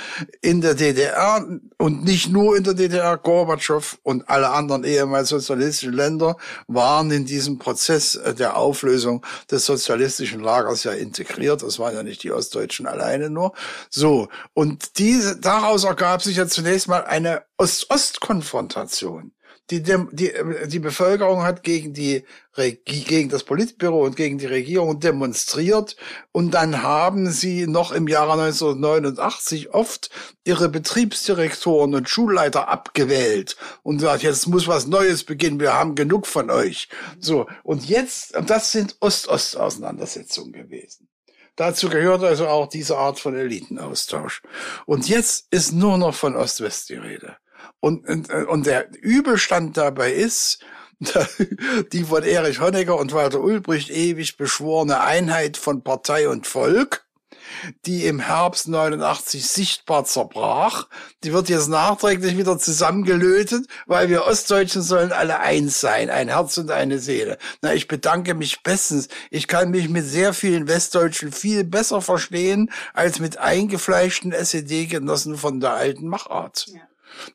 in 0.41 0.62
der 0.62 0.75
DDR 0.75 1.45
und 1.77 2.05
nicht 2.05 2.29
nur 2.29 2.55
in 2.55 2.63
der 2.63 2.75
DDR. 2.75 3.17
Gorbatschow 3.17 4.00
und 4.03 4.29
alle 4.29 4.50
anderen 4.50 4.85
ehemals 4.85 5.29
sozialistischen 5.29 5.93
Länder 5.93 6.38
waren 6.67 7.12
in 7.12 7.25
diesem 7.25 7.59
Prozess 7.59 8.19
der 8.38 8.55
Auflösung 8.55 9.25
des 9.51 9.65
sozialistischen 9.65 10.39
Lagers 10.39 10.85
ja 10.85 10.93
integriert. 10.93 11.62
Das 11.62 11.77
waren 11.77 11.93
ja 11.93 12.03
nicht 12.03 12.23
die 12.23 12.31
Ostdeutschen 12.31 12.88
alleine 12.88 13.29
nur. 13.29 13.51
So. 13.89 14.29
Und 14.53 14.97
diese, 14.97 15.38
daraus 15.38 15.83
ergab 15.83 16.21
sich 16.21 16.38
ja 16.38 16.47
zunächst 16.47 16.88
mal 16.88 17.03
eine 17.03 17.33
Ost-Ost-Konfrontation. 17.58 19.34
Die, 19.70 19.82
die, 19.82 20.34
die 20.66 20.80
Bevölkerung 20.80 21.44
hat 21.44 21.63
gegen 21.63 21.94
die 21.94 22.25
gegen 22.56 23.30
das 23.30 23.44
Politbüro 23.44 24.04
und 24.04 24.16
gegen 24.16 24.38
die 24.38 24.46
Regierung 24.46 25.00
demonstriert 25.00 25.96
und 26.32 26.54
dann 26.54 26.84
haben 26.84 27.32
sie 27.32 27.66
noch 27.66 27.92
im 27.92 28.08
Jahre 28.08 28.34
1989 28.34 29.74
oft 29.74 30.12
ihre 30.44 30.70
Betriebsdirektoren 30.70 31.96
und 31.96 32.10
Schulleiter 32.10 32.68
abgewählt 32.68 33.58
und 33.82 33.98
gesagt, 33.98 34.22
jetzt 34.22 34.48
muss 34.48 34.68
was 34.68 34.86
Neues 34.86 35.24
beginnen, 35.24 35.60
wir 35.60 35.74
haben 35.74 35.96
genug 35.96 36.28
von 36.28 36.52
euch. 36.52 36.90
So, 37.20 37.48
und 37.63 37.90
jetzt, 37.90 38.36
das 38.46 38.72
sind 38.72 38.98
Ost-Ost-Auseinandersetzungen 39.00 40.54
gewesen. 40.54 41.08
Dazu 41.55 41.89
gehört 41.89 42.24
also 42.24 42.48
auch 42.48 42.67
diese 42.67 42.98
Art 42.98 43.19
von 43.19 43.36
Elitenaustausch. 43.36 44.41
Und 44.86 45.07
jetzt 45.07 45.48
ist 45.51 45.72
nur 45.72 45.98
noch 45.98 46.15
von 46.15 46.36
Ost-West 46.36 46.89
die 46.89 46.95
Rede. 46.95 47.38
Und, 47.79 48.07
und, 48.07 48.29
und 48.31 48.65
der 48.65 48.88
Übelstand 49.01 49.77
dabei 49.77 50.12
ist, 50.13 50.60
die 51.91 52.03
von 52.03 52.24
Erich 52.24 52.60
Honecker 52.60 52.98
und 52.98 53.13
Walter 53.13 53.41
Ulbricht 53.41 53.89
ewig 53.89 54.38
beschworene 54.38 55.01
Einheit 55.01 55.57
von 55.57 55.83
Partei 55.83 56.29
und 56.29 56.48
Volk, 56.48 57.02
die 57.86 58.06
im 58.06 58.20
Herbst 58.20 58.68
89 58.68 59.46
sichtbar 59.46 60.06
zerbrach. 60.06 60.88
Die 61.24 61.34
wird 61.34 61.50
jetzt 61.50 61.68
nachträglich 61.68 62.38
wieder 62.38 62.58
zusammengelötet, 62.58 63.68
weil 63.86 64.10
wir 64.10 64.25
Ostdeutschen 64.25 64.82
sollen 64.82 65.12
alle 65.12 65.40
eins 65.40 65.80
sein, 65.80 66.10
ein 66.10 66.30
Herz 66.30 66.58
und 66.58 66.72
eine 66.72 67.00
Seele. 67.00 67.38
Na, 67.62 67.74
ich 67.74 67.88
bedanke 67.88 68.34
mich 68.34 68.63
bestens. 68.63 69.08
Ich 69.30 69.48
kann 69.48 69.72
mich 69.72 69.90
mit 69.90 70.06
sehr 70.06 70.34
vielen 70.34 70.68
Westdeutschen 70.68 71.32
viel 71.32 71.63
besser 71.63 72.02
verstehen 72.02 72.72
als 72.94 73.20
mit 73.20 73.38
eingefleischten 73.38 74.32
SED-Genossen 74.32 75.38
von 75.38 75.60
der 75.60 75.74
alten 75.74 76.08
Machart. 76.08 76.68
Ja 76.68 76.82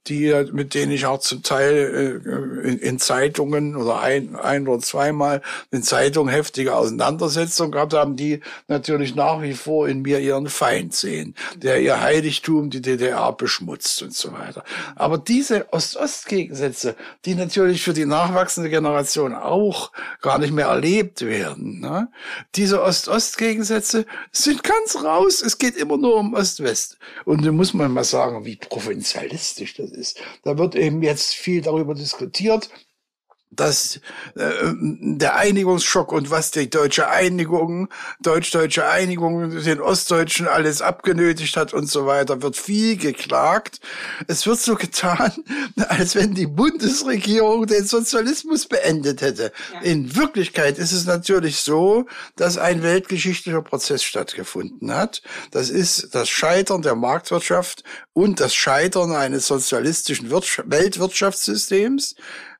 die 0.06 0.32
mit 0.52 0.74
denen 0.74 0.92
ich 0.92 1.06
auch 1.06 1.20
zum 1.20 1.42
Teil 1.42 2.22
äh, 2.24 2.68
in, 2.68 2.78
in, 2.78 2.98
Zeitungen 2.98 3.76
oder 3.76 4.00
ein, 4.00 4.36
ein 4.36 4.66
oder 4.68 4.80
zweimal 4.80 5.42
in 5.70 5.82
Zeitungen 5.82 6.32
heftige 6.32 6.74
Auseinandersetzungen 6.74 7.72
gehabt 7.72 7.94
haben, 7.94 8.16
die 8.16 8.40
natürlich 8.66 9.14
nach 9.14 9.42
wie 9.42 9.54
vor 9.54 9.88
in 9.88 10.02
mir 10.02 10.20
ihren 10.20 10.48
Feind 10.48 10.94
sehen, 10.94 11.34
der 11.56 11.80
ihr 11.80 12.00
Heiligtum, 12.00 12.70
die 12.70 12.82
DDR 12.82 13.32
beschmutzt 13.32 14.02
und 14.02 14.14
so 14.14 14.32
weiter. 14.32 14.64
Aber 14.96 15.18
diese 15.18 15.72
Ost-Ost-Gegensätze, 15.72 16.96
die 17.24 17.34
natürlich 17.34 17.82
für 17.82 17.92
die 17.92 18.06
nachwachsende 18.06 18.70
Generation 18.70 19.34
auch 19.34 19.92
gar 20.20 20.38
nicht 20.38 20.52
mehr 20.52 20.66
erlebt 20.66 21.22
werden, 21.22 21.80
ne? 21.80 22.08
diese 22.54 22.82
Ost-Ost-Gegensätze 22.82 24.06
sind 24.32 24.62
ganz 24.62 24.96
raus. 24.96 25.42
Es 25.42 25.58
geht 25.58 25.76
immer 25.76 25.96
nur 25.96 26.16
um 26.16 26.34
Ost-West. 26.34 26.98
Und 27.24 27.44
da 27.44 27.52
muss 27.52 27.74
man 27.74 27.92
mal 27.92 28.04
sagen, 28.04 28.44
wie 28.44 28.56
provinzialistisch 28.56 29.67
tragisch 29.68 29.74
das 29.74 29.90
ist. 29.90 30.20
Da 30.42 30.58
wird 30.58 30.74
eben 30.74 31.02
jetzt 31.02 31.34
viel 31.34 31.60
darüber 31.60 31.94
diskutiert, 31.94 32.70
dass 33.50 34.00
äh, 34.36 34.50
der 34.74 35.36
Einigungsschock 35.36 36.12
und 36.12 36.30
was 36.30 36.50
die 36.50 36.68
deutsche 36.68 37.08
Einigung, 37.08 37.88
deutsch-deutsche 38.20 38.86
Einigung 38.86 39.62
den 39.62 39.80
Ostdeutschen 39.80 40.46
alles 40.46 40.82
abgenötigt 40.82 41.56
hat 41.56 41.72
und 41.72 41.90
so 41.90 42.06
weiter, 42.06 42.42
wird 42.42 42.56
viel 42.56 42.96
geklagt. 42.96 43.80
Es 44.26 44.46
wird 44.46 44.60
so 44.60 44.74
getan, 44.76 45.32
als 45.88 46.14
wenn 46.14 46.34
die 46.34 46.46
Bundesregierung 46.46 47.66
den 47.66 47.84
Sozialismus 47.84 48.66
beendet 48.66 49.22
hätte. 49.22 49.52
Ja. 49.72 49.80
In 49.80 50.14
Wirklichkeit 50.14 50.78
ist 50.78 50.92
es 50.92 51.06
natürlich 51.06 51.60
so, 51.60 52.06
dass 52.36 52.58
ein 52.58 52.82
weltgeschichtlicher 52.82 53.62
Prozess 53.62 54.02
stattgefunden 54.02 54.94
hat. 54.94 55.22
Das 55.50 55.70
ist 55.70 56.14
das 56.14 56.28
Scheitern 56.28 56.82
der 56.82 56.94
Marktwirtschaft 56.94 57.82
und 58.12 58.40
das 58.40 58.54
Scheitern 58.54 59.12
eines 59.12 59.46
sozialistischen 59.46 60.30
Weltwirtschaftssystems. 60.30 62.14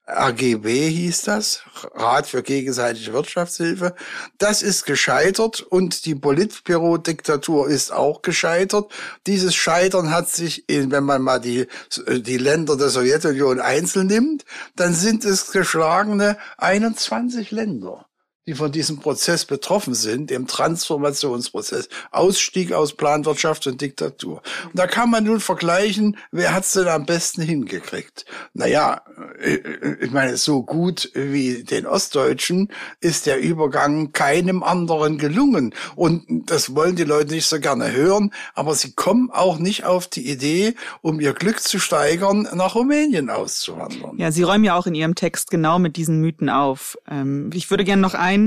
RGB 0.09 0.89
hieß 0.89 1.23
das, 1.23 1.61
Rat 1.95 2.27
für 2.27 2.43
gegenseitige 2.43 3.13
Wirtschaftshilfe. 3.13 3.95
Das 4.39 4.63
ist 4.63 4.87
gescheitert 4.87 5.61
und 5.61 6.07
die 6.07 6.15
Politbüro-Diktatur 6.15 7.69
ist 7.69 7.93
auch 7.93 8.23
gescheitert. 8.23 8.91
Dieses 9.27 9.55
Scheitern 9.55 10.11
hat 10.11 10.31
sich, 10.31 10.65
wenn 10.67 11.05
man 11.05 11.21
mal 11.21 11.41
die, 11.41 11.67
die 12.09 12.39
Länder 12.39 12.77
der 12.77 12.89
Sowjetunion 12.89 13.61
einzeln 13.61 14.07
nimmt, 14.07 14.47
dann 14.77 14.95
sind 14.95 15.27
es 15.27 15.53
geschlagene 15.53 16.39
21 16.57 17.51
Länder 17.51 18.08
die 18.49 18.55
von 18.55 18.73
diesem 18.73 18.99
Prozess 18.99 19.45
betroffen 19.45 19.93
sind, 19.93 20.31
dem 20.31 20.47
Transformationsprozess, 20.47 21.91
Ausstieg 22.11 22.73
aus 22.73 22.95
Planwirtschaft 22.95 23.67
und 23.67 23.83
Diktatur. 23.83 24.41
Und 24.65 24.79
da 24.79 24.87
kann 24.87 25.11
man 25.11 25.25
nun 25.25 25.41
vergleichen, 25.41 26.17
wer 26.33 26.55
hat's 26.55 26.73
denn 26.73 26.89
am 26.89 27.05
besten 27.05 27.43
hingekriegt? 27.43 28.25
Naja, 28.55 29.03
äh, 29.39 29.59
ich 30.01 30.11
meine, 30.13 30.39
so 30.39 30.63
gut 30.63 31.11
wie 31.13 31.63
den 31.63 31.85
Ostdeutschen 31.85 32.73
ist 33.01 33.27
der 33.27 33.39
Übergang 33.39 34.13
keinem 34.13 34.63
anderen 34.63 35.19
gelungen. 35.19 35.75
Und 35.95 36.25
das 36.51 36.75
wollen 36.75 36.97
die 36.97 37.05
Leute 37.05 37.35
nicht 37.35 37.47
so 37.47 37.61
gerne 37.61 37.93
hören, 37.93 38.33
aber 38.55 38.75
sie 38.75 38.93
kommen 38.93 39.31
auch 39.31 39.59
nicht 39.59 39.85
auf 39.85 40.07
die 40.07 40.27
Idee, 40.27 40.75
um 41.03 41.21
ihr 41.21 41.35
Glück 41.35 41.61
zu 41.61 41.79
steigern, 41.79 42.49
nach 42.55 42.75
Rumänien 42.75 43.29
auszuwandern. 43.29 44.17
Ja, 44.17 44.33
Sie 44.33 44.43
räumen 44.43 44.65
ja 44.65 44.75
auch 44.75 44.87
in 44.87 44.95
Ihrem 44.95 45.15
Text 45.15 45.51
genau 45.51 45.79
mit 45.79 45.97
diesen 45.97 46.23
Mythen 46.23 46.49
auf. 46.49 46.97
Ähm, 47.11 47.51
ich 47.53 47.69
würde 47.69 47.85
gerne 47.85 48.01
noch 48.01 48.15
ein, 48.15 48.38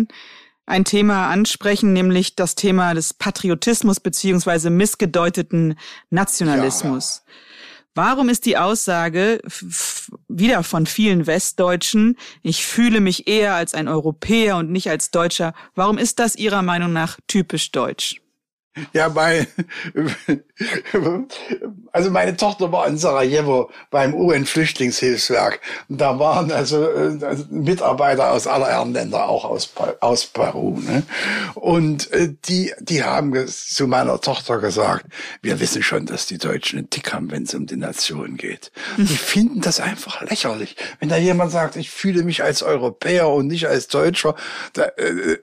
ein 0.66 0.86
Thema 0.86 1.30
ansprechen, 1.30 1.94
nämlich 1.94 2.36
das 2.36 2.56
Thema 2.56 2.94
des 2.94 3.14
Patriotismus 3.14 4.00
beziehungsweise 4.00 4.70
missgedeuteten 4.70 5.76
Nationalismus. 6.10 7.24
Ja. 7.26 7.34
Warum 7.94 8.30
ist 8.30 8.46
die 8.46 8.58
Aussage 8.58 9.42
wieder 10.30 10.64
von 10.64 10.86
vielen 10.86 11.28
Westdeutschen, 11.28 12.18
ich 12.42 12.66
fühle 12.66 13.02
mich 13.02 13.28
eher 13.28 13.54
als 13.56 13.74
ein 13.74 13.90
Europäer 13.90 14.56
und 14.56 14.72
nicht 14.72 14.90
als 14.90 15.12
Deutscher, 15.12 15.54
warum 15.76 15.98
ist 15.98 16.20
das 16.20 16.38
Ihrer 16.38 16.62
Meinung 16.62 16.94
nach 16.94 17.20
typisch 17.28 17.72
deutsch? 17.72 18.21
Ja, 18.94 19.10
bei, 19.10 19.48
also 21.92 22.10
meine 22.10 22.38
Tochter 22.38 22.72
war 22.72 22.88
in 22.88 22.98
Sarajevo 22.98 23.70
beim 23.90 24.14
UN-Flüchtlingshilfswerk. 24.14 25.60
Da 25.90 26.20
waren 26.20 26.52
also, 26.54 26.82
äh, 26.90 27.18
also 27.22 27.46
Mitarbeiter 27.50 28.32
aus 28.32 28.48
aller 28.48 28.68
Herren 28.68 28.94
Länder, 28.94 29.28
auch 29.28 29.44
aus, 29.44 29.74
aus 30.00 30.26
Peru. 30.26 30.80
Ne? 30.80 31.04
Und 31.56 32.12
äh, 32.14 32.34
die, 32.46 32.72
die 32.80 33.04
haben 33.04 33.46
zu 33.46 33.88
meiner 33.88 34.22
Tochter 34.22 34.60
gesagt, 34.60 35.06
wir 35.42 35.60
wissen 35.60 35.84
schon, 35.84 36.06
dass 36.06 36.26
die 36.28 36.38
Deutschen 36.38 36.80
einen 36.80 36.90
Tick 36.90 37.12
haben, 37.12 37.30
wenn 37.30 37.44
es 37.44 37.54
um 37.54 37.66
die 37.66 37.76
Nation 37.76 38.38
geht. 38.38 38.72
Die 38.98 39.06
finden 39.18 39.60
das 39.60 39.82
einfach 39.82 40.22
lächerlich. 40.22 40.78
Wenn 41.02 41.10
da 41.10 41.18
jemand 41.18 41.52
sagt, 41.52 41.76
ich 41.76 41.90
fühle 41.90 42.24
mich 42.24 42.42
als 42.42 42.64
Europäer 42.64 43.28
und 43.28 43.48
nicht 43.48 43.68
als 43.68 43.90
Deutscher, 43.90 44.36
da 44.72 44.84
äh, 44.96 45.40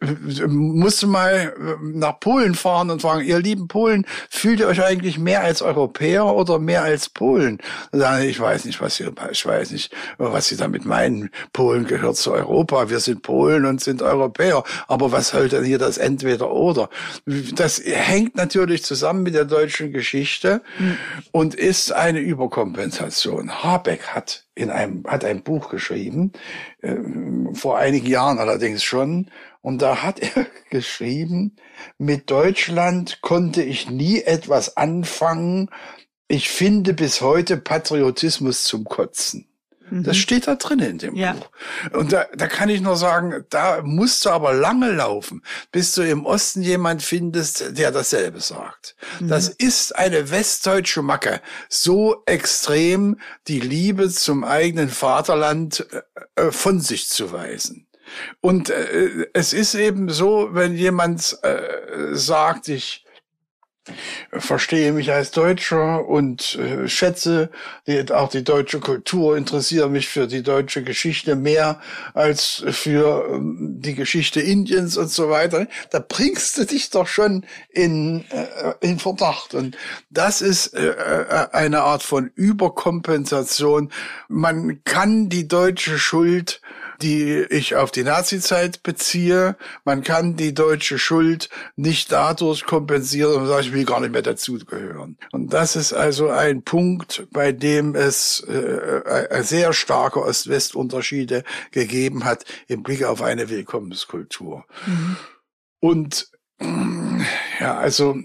musst 0.47 1.03
du 1.03 1.09
mal 1.09 1.55
nach 1.83 2.21
Polen 2.21 2.55
fahren 2.55 2.91
und 2.91 3.03
fragen, 3.03 3.18
sagen, 3.19 3.29
ihr 3.29 3.39
lieben 3.39 3.69
Polen, 3.69 4.07
fühlt 4.31 4.61
ihr 4.61 4.69
euch 4.69 4.83
eigentlich 4.83 5.19
mehr 5.19 5.43
als 5.43 5.63
Europäer 5.63 6.27
oder 6.27 6.59
mehr 6.59 6.83
als 6.83 7.09
Polen? 7.09 7.59
Sagen, 7.93 8.29
ich 8.29 8.39
weiß 8.39 8.65
nicht, 8.65 8.81
was 8.81 8.99
ihr, 9.01 9.13
ich 9.31 9.45
weiß 9.45 9.73
nicht, 9.73 9.95
was 10.19 10.47
sie 10.49 10.57
damit 10.57 10.85
meinen. 10.85 11.31
Polen 11.53 11.87
gehört 11.87 12.17
zu 12.17 12.33
Europa. 12.33 12.91
Wir 12.91 13.01
sind 13.01 13.23
Polen 13.23 13.65
und 13.65 13.81
sind 13.81 14.03
Europäer. 14.03 14.65
Aber 14.87 15.13
was 15.13 15.29
soll 15.29 15.49
denn 15.49 15.65
hier 15.65 15.79
das 15.79 15.99
Entweder 15.99 16.51
oder? 16.51 16.89
Das 17.27 17.83
hängt 17.85 18.37
natürlich 18.37 18.85
zusammen 18.85 19.23
mit 19.23 19.35
der 19.35 19.45
deutschen 19.45 19.93
Geschichte 19.93 20.63
mhm. 20.79 20.97
und 21.33 21.55
ist 21.55 21.93
eine 21.93 22.21
Überkompensation. 22.21 23.63
Habeck 23.63 24.09
hat 24.09 24.45
in 24.55 24.71
einem, 24.71 25.05
hat 25.07 25.25
ein 25.25 25.43
Buch 25.43 25.69
geschrieben, 25.71 26.33
äh, 26.83 26.97
vor 27.53 27.79
einigen 27.79 28.07
Jahren 28.07 28.39
allerdings 28.39 28.83
schon, 28.83 29.31
und 29.69 29.83
da 29.83 30.03
hat 30.03 30.19
er 30.21 30.47
geschrieben, 30.71 31.55
mit 31.99 32.31
Deutschland 32.31 33.21
konnte 33.21 33.63
ich 33.63 33.91
nie 33.91 34.23
etwas 34.23 34.79
anfangen. 34.79 35.69
Ich 36.27 36.49
finde 36.49 36.95
bis 36.95 37.21
heute 37.21 37.59
Patriotismus 37.59 38.65
zum 38.65 38.85
Kotzen. 38.85 39.47
Das 39.91 40.17
mhm. 40.17 40.21
steht 40.21 40.47
da 40.47 40.55
drin 40.55 40.79
in 40.79 40.97
dem 40.97 41.17
ja. 41.17 41.35
Buch. 41.35 41.51
Und 41.93 42.13
da, 42.13 42.25
da 42.35 42.47
kann 42.47 42.71
ich 42.71 42.81
nur 42.81 42.97
sagen, 42.97 43.45
da 43.51 43.83
musst 43.83 44.25
du 44.25 44.31
aber 44.31 44.55
lange 44.55 44.91
laufen, 44.91 45.43
bis 45.71 45.93
du 45.93 46.01
im 46.01 46.25
Osten 46.25 46.63
jemand 46.63 47.03
findest, 47.03 47.77
der 47.77 47.93
dasselbe 47.93 48.41
sagt. 48.41 48.97
Mhm. 49.21 49.29
Das 49.29 49.51
ist 49.51 49.95
eine 49.97 50.31
westdeutsche 50.31 51.03
Macke. 51.03 51.43
So 51.69 52.23
extrem 52.25 53.21
die 53.49 53.61
Liebe 53.61 54.09
zum 54.09 54.45
eigenen 54.45 54.89
Vaterland 54.89 55.87
äh, 56.37 56.47
äh 56.47 56.53
von 56.53 56.81
sich 56.81 57.09
zu 57.09 57.33
weisen. 57.33 57.88
Und 58.41 58.71
äh, 58.71 59.27
es 59.33 59.53
ist 59.53 59.75
eben 59.75 60.09
so, 60.09 60.51
wenn 60.53 60.75
jemand 60.75 61.39
äh, 61.43 62.15
sagt, 62.15 62.69
ich 62.69 63.05
verstehe 64.33 64.93
mich 64.93 65.13
als 65.13 65.31
Deutscher 65.31 66.07
und 66.07 66.57
äh, 66.57 66.89
schätze 66.89 67.51
die, 67.87 68.11
auch 68.13 68.29
die 68.29 68.45
deutsche 68.45 68.81
Kultur, 68.81 69.37
interessiere 69.37 69.89
mich 69.89 70.09
für 70.09 70.27
die 70.27 70.43
deutsche 70.43 70.83
Geschichte 70.83 71.37
mehr 71.37 71.81
als 72.15 72.65
für 72.71 73.29
ähm, 73.33 73.77
die 73.81 73.95
Geschichte 73.95 74.41
Indiens 74.41 74.97
und 74.97 75.11
so 75.11 75.31
weiter. 75.31 75.67
Da 75.91 76.05
bringst 76.07 76.59
du 76.59 76.65
dich 76.65 76.91
doch 76.91 77.07
schon 77.07 77.45
in, 77.71 78.25
äh, 78.31 78.75
in 78.81 78.99
Verdacht. 78.99 79.55
Und 79.55 79.77
das 80.11 80.43
ist 80.43 80.75
äh, 80.75 80.91
äh 80.91 81.49
eine 81.53 81.83
Art 81.83 82.03
von 82.03 82.31
Überkompensation. 82.35 83.91
Man 84.29 84.83
kann 84.85 85.29
die 85.29 85.49
deutsche 85.49 85.99
Schuld 85.99 86.61
die 87.03 87.45
ich 87.51 87.77
auf 87.77 87.91
die 87.91 88.03
Nazizeit 88.03 88.83
beziehe. 88.83 89.57
Man 89.85 90.03
kann 90.03 90.37
die 90.37 90.55
deutsche 90.55 90.99
Schuld 90.99 91.49
nicht 91.77 92.13
dadurch 92.13 92.65
kompensieren 92.65 93.35
und 93.35 93.47
sagen, 93.47 93.67
ich 93.67 93.73
will 93.73 93.85
gar 93.85 94.01
nicht 94.01 94.13
mehr 94.13 94.23
dazugehören. 94.23 95.17
Und 95.33 95.53
das 95.53 95.77
ist 95.77 95.93
also 95.93 96.29
ein 96.29 96.63
Punkt, 96.63 97.27
bei 97.31 97.53
dem 97.53 97.95
es 97.95 98.45
äh, 98.49 98.53
äh, 98.53 99.43
sehr 99.43 99.73
starke 99.73 100.23
Ost-West-Unterschiede 100.23 101.45
gegeben 101.71 102.25
hat 102.25 102.45
im 102.67 102.83
Blick 102.83 103.05
auf 103.05 103.23
eine 103.23 103.49
Willkommenskultur. 103.49 104.65
Mhm. 104.87 105.17
Und 105.81 106.31
ja, 107.61 107.79
also 107.79 108.17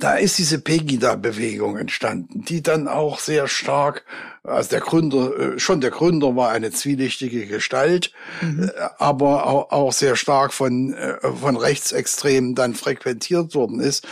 da 0.00 0.14
ist 0.14 0.38
diese 0.38 0.58
Pegida-Bewegung 0.58 1.76
entstanden, 1.76 2.44
die 2.44 2.62
dann 2.62 2.88
auch 2.88 3.18
sehr 3.18 3.46
stark, 3.46 4.04
also 4.42 4.70
der 4.70 4.80
Gründer, 4.80 5.38
äh, 5.38 5.58
schon 5.58 5.82
der 5.82 5.90
Gründer 5.90 6.34
war 6.34 6.50
eine 6.50 6.70
zwielichtige 6.70 7.46
Gestalt, 7.46 8.12
mhm. 8.40 8.70
Äh, 8.74 8.88
aber 8.98 9.72
auch, 9.72 9.92
sehr 9.92 10.16
stark 10.16 10.54
von, 10.54 10.94
äh, 10.94 11.18
von 11.32 11.56
Rechtsextremen 11.56 12.54
dann 12.54 12.74
frequentiert 12.74 13.54
worden 13.54 13.80
ist. 13.80 14.06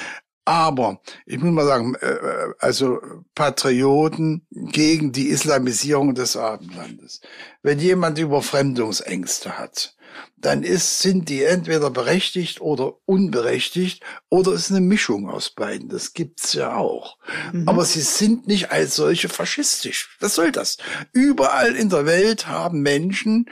Aber 0.44 1.00
ich 1.26 1.38
muss 1.38 1.52
mal 1.52 1.66
sagen, 1.66 1.96
also 2.58 2.98
Patrioten 3.36 4.46
gegen 4.50 5.12
die 5.12 5.28
Islamisierung 5.28 6.14
des 6.14 6.36
Abendlandes. 6.36 7.20
Wenn 7.62 7.78
jemand 7.78 8.18
Überfremdungsängste 8.18 9.58
hat, 9.58 9.94
dann 10.40 10.62
ist, 10.62 11.00
sind 11.00 11.28
die 11.28 11.42
entweder 11.44 11.90
berechtigt 11.90 12.60
oder 12.60 12.94
unberechtigt 13.04 14.02
oder 14.28 14.52
ist 14.52 14.70
eine 14.70 14.80
Mischung 14.80 15.28
aus 15.28 15.50
beiden. 15.50 15.88
Das 15.88 16.14
gibt's 16.14 16.54
ja 16.54 16.76
auch. 16.76 17.18
Mhm. 17.52 17.68
Aber 17.68 17.84
sie 17.84 18.00
sind 18.00 18.46
nicht 18.46 18.70
als 18.70 18.96
solche 18.96 19.28
faschistisch. 19.28 20.16
Was 20.20 20.34
soll 20.34 20.50
das? 20.50 20.78
Überall 21.12 21.76
in 21.76 21.90
der 21.90 22.06
Welt 22.06 22.46
haben 22.46 22.80
Menschen 22.80 23.46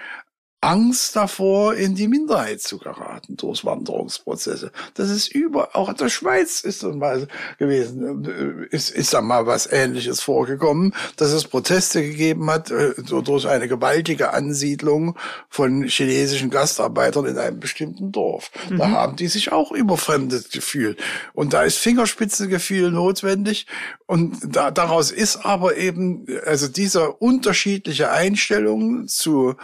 Angst 0.60 1.14
davor, 1.14 1.74
in 1.74 1.94
die 1.94 2.08
Minderheit 2.08 2.60
zu 2.60 2.78
geraten 2.78 3.36
durch 3.36 3.64
Wanderungsprozesse. 3.64 4.72
Das 4.94 5.08
ist 5.08 5.28
über, 5.28 5.76
auch 5.76 5.88
in 5.88 5.96
der 5.96 6.08
Schweiz 6.08 6.62
ist 6.62 6.82
das 6.82 6.96
mal 6.96 7.28
gewesen, 7.58 8.24
ist, 8.70 8.90
ist 8.90 9.14
da 9.14 9.20
mal 9.20 9.46
was 9.46 9.70
Ähnliches 9.70 10.20
vorgekommen, 10.20 10.94
dass 11.16 11.30
es 11.30 11.44
Proteste 11.44 12.02
gegeben 12.02 12.50
hat 12.50 12.72
äh, 12.72 12.92
durch 13.04 13.46
eine 13.46 13.68
gewaltige 13.68 14.32
Ansiedlung 14.32 15.16
von 15.48 15.84
chinesischen 15.84 16.50
Gastarbeitern 16.50 17.26
in 17.26 17.38
einem 17.38 17.60
bestimmten 17.60 18.10
Dorf. 18.10 18.50
Mhm. 18.68 18.78
Da 18.78 18.90
haben 18.90 19.16
die 19.16 19.28
sich 19.28 19.52
auch 19.52 19.70
überfremdet 19.70 20.50
gefühlt. 20.50 21.00
Und 21.34 21.52
da 21.52 21.62
ist 21.62 21.78
Fingerspitzengefühl 21.78 22.90
notwendig. 22.90 23.66
Und 24.06 24.38
da, 24.42 24.72
daraus 24.72 25.12
ist 25.12 25.44
aber 25.44 25.76
eben, 25.76 26.26
also 26.46 26.66
dieser 26.66 27.22
unterschiedliche 27.22 28.10
Einstellung 28.10 29.06
zu, 29.06 29.54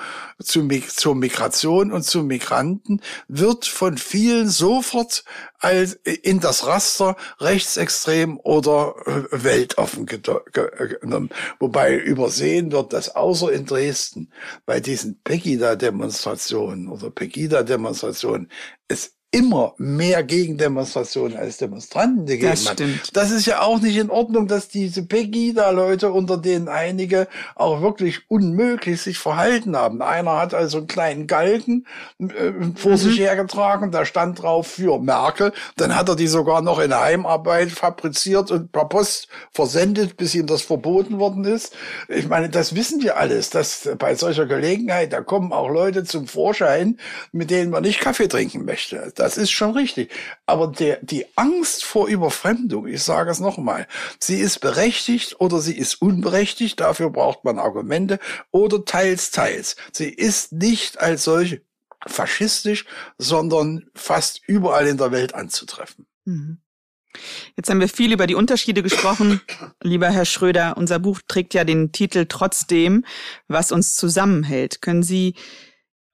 zu 0.40 0.62
zur 0.88 1.14
Migration 1.14 1.92
und 1.92 2.02
zu 2.02 2.22
Migranten 2.22 3.00
wird 3.28 3.66
von 3.66 3.98
vielen 3.98 4.48
sofort 4.48 5.24
als 5.58 5.94
in 5.94 6.40
das 6.40 6.66
Raster 6.66 7.16
rechtsextrem 7.40 8.38
oder 8.42 8.94
äh, 9.06 9.22
weltoffen 9.30 10.06
genommen. 10.06 11.30
Wobei 11.58 11.96
übersehen 11.96 12.72
wird, 12.72 12.92
dass 12.92 13.14
außer 13.14 13.52
in 13.52 13.66
Dresden 13.66 14.30
bei 14.66 14.80
diesen 14.80 15.20
Pegida-Demonstrationen 15.22 16.88
oder 16.88 17.10
Pegida-Demonstrationen 17.10 18.50
es 18.88 19.14
immer 19.34 19.74
mehr 19.78 20.22
Gegendemonstrationen 20.22 21.36
als 21.36 21.56
Demonstranten 21.58 22.26
gegeben 22.26 22.50
Das 22.52 22.66
hat. 22.68 22.74
stimmt. 22.74 23.16
Das 23.16 23.30
ist 23.30 23.46
ja 23.46 23.62
auch 23.62 23.80
nicht 23.80 23.96
in 23.96 24.10
Ordnung, 24.10 24.46
dass 24.46 24.68
diese 24.68 25.04
Pegida-Leute, 25.04 26.12
unter 26.12 26.36
denen 26.38 26.68
einige 26.68 27.26
auch 27.56 27.82
wirklich 27.82 28.20
unmöglich 28.28 29.02
sich 29.02 29.18
verhalten 29.18 29.76
haben. 29.76 30.02
Einer 30.02 30.38
hat 30.38 30.54
also 30.54 30.78
einen 30.78 30.86
kleinen 30.86 31.26
Galgen 31.26 31.86
äh, 32.20 32.52
vor 32.76 32.92
Mhm. 32.92 32.96
sich 32.96 33.18
hergetragen, 33.18 33.90
da 33.90 34.04
stand 34.04 34.40
drauf 34.42 34.68
für 34.68 35.00
Merkel. 35.00 35.52
Dann 35.76 35.96
hat 35.96 36.08
er 36.08 36.16
die 36.16 36.28
sogar 36.28 36.62
noch 36.62 36.78
in 36.78 36.94
Heimarbeit 36.94 37.70
fabriziert 37.72 38.50
und 38.52 38.70
per 38.70 38.84
Post 38.84 39.26
versendet, 39.50 40.16
bis 40.16 40.34
ihm 40.34 40.46
das 40.46 40.62
verboten 40.62 41.18
worden 41.18 41.44
ist. 41.44 41.74
Ich 42.08 42.28
meine, 42.28 42.48
das 42.50 42.76
wissen 42.76 43.02
wir 43.02 43.16
alles, 43.16 43.50
dass 43.50 43.88
bei 43.98 44.14
solcher 44.14 44.46
Gelegenheit, 44.46 45.12
da 45.12 45.20
kommen 45.22 45.52
auch 45.52 45.68
Leute 45.68 46.04
zum 46.04 46.28
Vorschein, 46.28 46.98
mit 47.32 47.50
denen 47.50 47.70
man 47.70 47.82
nicht 47.82 48.00
Kaffee 48.00 48.28
trinken 48.28 48.64
möchte. 48.64 49.12
Das 49.16 49.23
ist 49.26 49.50
schon 49.50 49.72
richtig. 49.72 50.10
Aber 50.46 50.68
der, 50.68 50.98
die 51.02 51.26
Angst 51.36 51.84
vor 51.84 52.08
Überfremdung, 52.08 52.86
ich 52.86 53.02
sage 53.02 53.30
es 53.30 53.40
nochmal, 53.40 53.86
sie 54.18 54.38
ist 54.38 54.60
berechtigt 54.60 55.40
oder 55.40 55.60
sie 55.60 55.76
ist 55.76 56.00
unberechtigt. 56.02 56.80
Dafür 56.80 57.10
braucht 57.10 57.44
man 57.44 57.58
Argumente 57.58 58.18
oder 58.50 58.84
teils, 58.84 59.30
teils. 59.30 59.76
Sie 59.92 60.08
ist 60.08 60.52
nicht 60.52 61.00
als 61.00 61.24
solche 61.24 61.62
faschistisch, 62.06 62.84
sondern 63.18 63.86
fast 63.94 64.42
überall 64.46 64.86
in 64.86 64.98
der 64.98 65.10
Welt 65.10 65.34
anzutreffen. 65.34 66.06
Mhm. 66.24 66.58
Jetzt 67.56 67.70
haben 67.70 67.80
wir 67.80 67.88
viel 67.88 68.12
über 68.12 68.26
die 68.26 68.34
Unterschiede 68.34 68.82
gesprochen. 68.82 69.40
Lieber 69.82 70.10
Herr 70.10 70.24
Schröder, 70.24 70.76
unser 70.76 70.98
Buch 70.98 71.20
trägt 71.26 71.54
ja 71.54 71.64
den 71.64 71.92
Titel 71.92 72.26
Trotzdem, 72.28 73.04
was 73.46 73.72
uns 73.72 73.94
zusammenhält. 73.94 74.82
Können 74.82 75.02
Sie 75.02 75.34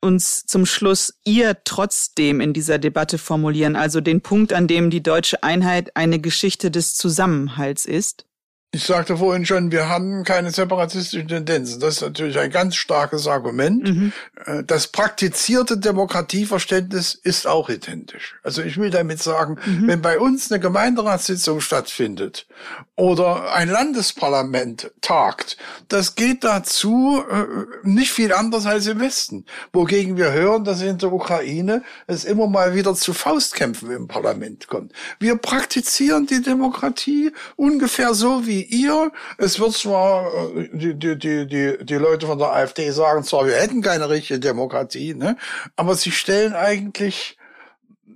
uns 0.01 0.47
zum 0.47 0.67
Schluss 0.67 1.15
Ihr 1.25 1.59
trotzdem 1.65 2.41
in 2.41 2.53
dieser 2.53 2.79
Debatte 2.79 3.19
formulieren, 3.19 3.77
also 3.77 4.01
den 4.01 4.21
Punkt, 4.21 4.53
an 4.53 4.67
dem 4.67 4.91
die 4.91 5.03
deutsche 5.03 5.43
Einheit 5.43 5.97
eine 5.97 6.19
Geschichte 6.21 6.71
des 6.71 6.95
Zusammenhalts 6.95 7.87
ist? 7.87 8.27
Ich 8.73 8.85
sagte 8.85 9.17
vorhin 9.17 9.45
schon, 9.47 9.73
wir 9.73 9.89
haben 9.89 10.23
keine 10.23 10.53
separatistischen 10.53 11.27
Tendenzen. 11.27 11.81
Das 11.81 11.97
ist 11.97 12.03
natürlich 12.03 12.39
ein 12.39 12.53
ganz 12.53 12.77
starkes 12.77 13.27
Argument. 13.27 13.83
Mhm. 13.83 14.13
Äh, 14.47 14.63
Das 14.63 14.87
praktizierte 14.87 15.77
Demokratieverständnis 15.77 17.15
ist 17.21 17.49
auch 17.49 17.69
identisch. 17.69 18.37
Also 18.45 18.63
ich 18.63 18.77
will 18.77 18.91
damit 18.91 19.21
sagen, 19.21 19.59
Mhm. 19.67 19.89
wenn 19.89 20.03
bei 20.03 20.21
uns 20.21 20.53
eine 20.53 20.61
Gemeinderatssitzung 20.61 21.61
stattfindet 21.61 22.47
oder 22.95 23.53
ein 23.55 23.69
Landesparlament 23.69 24.93
tagt, 25.01 25.57
das 25.89 26.15
geht 26.15 26.45
dazu 26.45 27.25
äh, 27.29 27.45
nicht 27.83 28.13
viel 28.13 28.33
anders 28.33 28.67
als 28.67 28.87
im 28.87 29.01
Westen. 29.01 29.47
Wogegen 29.73 30.17
wir 30.17 30.31
hören, 30.33 30.63
dass 30.63 30.81
in 30.81 30.99
der 30.99 31.13
Ukraine 31.13 31.83
es 32.07 32.25
immer 32.25 32.47
mal 32.47 32.75
wieder 32.77 32.95
zu 32.95 33.15
Faustkämpfen 33.15 33.91
im 33.91 34.07
Parlament 34.07 34.69
kommt. 34.69 34.93
Wir 35.19 35.35
praktizieren 35.35 36.27
die 36.27 36.41
Demokratie 36.41 37.33
ungefähr 37.57 38.15
so 38.15 38.47
wie 38.47 38.60
ihr. 38.63 39.13
Es 39.39 39.59
wird 39.59 39.73
zwar, 39.73 40.33
äh, 40.57 40.69
die, 40.73 40.99
die, 40.99 41.19
die, 41.19 41.47
die, 41.47 41.85
die 41.85 41.95
Leute 41.95 42.27
von 42.27 42.39
der 42.39 42.53
AfD 42.53 42.91
sagen 42.91 43.25
zwar, 43.25 43.47
wir 43.47 43.55
hätten 43.57 43.83
keine 43.83 44.09
richtige 44.09 44.41
Demokratie, 44.41 45.15
ne? 45.15 45.37
aber 45.77 45.95
sie 45.95 46.11
stellen 46.11 46.55
eigentlich 46.55 47.39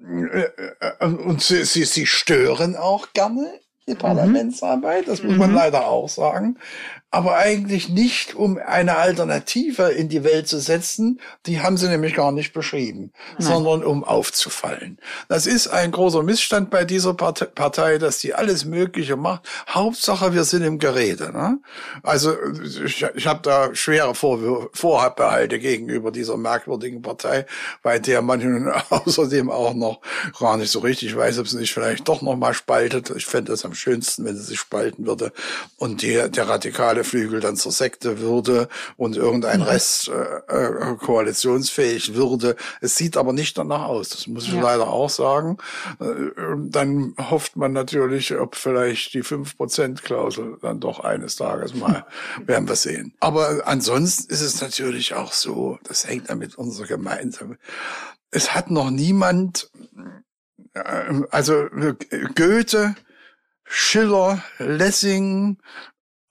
äh, 0.03 0.49
äh, 0.81 1.07
und 1.07 1.43
sie, 1.43 1.65
sie, 1.65 1.85
sie 1.85 2.07
stören 2.07 2.77
auch 2.77 3.13
gerne 3.13 3.61
die 3.87 3.95
Parlamentsarbeit, 3.95 5.09
das 5.09 5.23
muss 5.23 5.37
man 5.37 5.51
Mhm. 5.51 5.57
leider 5.57 5.87
auch 5.87 6.09
sagen, 6.09 6.59
aber 7.15 7.37
eigentlich 7.37 7.89
nicht, 7.89 8.35
um 8.35 8.59
eine 8.59 8.97
Alternative 8.97 9.85
in 9.91 10.09
die 10.09 10.25
Welt 10.25 10.49
zu 10.49 10.59
setzen, 10.59 11.21
die 11.47 11.61
haben 11.61 11.77
sie 11.77 11.89
nämlich 11.89 12.15
gar 12.15 12.33
nicht 12.33 12.53
beschrieben, 12.53 13.13
sondern 13.39 13.85
um 13.85 14.03
aufzufallen. 14.03 14.99
Das 15.29 15.47
ist 15.47 15.69
ein 15.69 15.93
großer 15.93 16.25
Missstand 16.25 16.71
bei 16.71 16.85
dieser 16.85 17.15
Part- 17.15 17.55
Partei, 17.55 17.99
dass 17.99 18.19
die 18.19 18.35
alles 18.35 18.65
Mögliche 18.65 19.17
macht. 19.17 19.49
Hauptsache, 19.69 20.35
wir 20.35 20.43
sind 20.43 20.63
im 20.65 20.81
Gerede. 20.81 21.31
Ne? 21.33 21.59
Also 22.03 22.35
ich, 22.85 23.07
ich 23.15 23.27
habe 23.29 23.41
da 23.43 23.73
schwere 23.75 24.11
Vorwür- 24.15 24.71
Vorbehalte 24.73 25.61
gegenüber 25.61 26.11
dieser 26.11 26.37
merkwürdigen 26.37 27.01
Partei, 27.01 27.47
bei 27.85 28.01
der 28.01 28.23
man 28.23 28.41
nun 28.41 28.73
außerdem 28.91 29.51
auch 29.51 29.75
noch 29.75 30.01
gar 30.41 30.57
nicht 30.57 30.71
so 30.73 30.81
richtig 30.81 31.17
weiß, 31.17 31.39
ob 31.39 31.47
sie 31.47 31.59
nicht 31.59 31.73
vielleicht 31.73 32.09
doch 32.09 32.23
noch 32.23 32.37
mal 32.37 32.55
spaltet. 32.55 33.11
Ich 33.15 33.27
fände 33.27 33.53
es 33.53 33.65
am 33.65 33.75
schönsten, 33.75 34.25
wenn 34.25 34.37
sie 34.37 34.43
sich 34.43 34.59
spalten 34.59 35.07
würde 35.07 35.33
und 35.77 36.03
die, 36.03 36.15
der 36.29 36.49
radikale 36.49 37.04
Flügel 37.05 37.41
dann 37.41 37.57
zur 37.57 37.73
Sekte 37.73 38.19
würde 38.21 38.69
und 38.97 39.17
irgendein 39.17 39.63
Rest 39.63 40.09
äh, 40.09 40.93
äh, 40.93 40.97
koalitionsfähig 40.97 42.15
würde. 42.15 42.57
Es 42.81 42.97
sieht 42.97 43.17
aber 43.17 43.33
nicht 43.33 43.57
danach 43.57 43.85
aus. 43.85 44.09
Das 44.11 44.27
muss 44.27 44.45
ich 44.47 44.55
Ja. 44.55 44.63
leider 44.63 44.89
auch 44.89 45.11
sagen. 45.11 45.59
Äh, 46.01 46.33
Dann 46.57 47.15
hofft 47.31 47.57
man 47.57 47.73
natürlich, 47.73 48.35
ob 48.37 48.57
vielleicht 48.57 49.15
die 49.15 49.23
5%-Klausel 49.23 50.59
dann 50.63 50.81
doch 50.81 51.01
eines 51.01 51.37
Tages 51.37 51.75
mal, 51.75 52.07
werden 52.47 52.69
wir 52.69 52.77
sehen. 52.77 53.15
Aber 53.21 53.63
ansonsten 53.67 54.33
ist 54.33 54.41
es 54.41 54.61
natürlich 54.61 55.15
auch 55.15 55.33
so, 55.33 55.79
das 55.85 56.07
hängt 56.07 56.29
ja 56.29 56.35
mit 56.35 56.57
unserer 56.57 56.87
gemeinsamen, 56.87 57.59
es 58.31 58.55
hat 58.55 58.71
noch 58.71 58.91
niemand, 58.91 59.71
äh, 60.75 61.23
also 61.31 61.67
Goethe, 62.35 62.95
Schiller, 63.65 64.43
Lessing, 64.59 65.59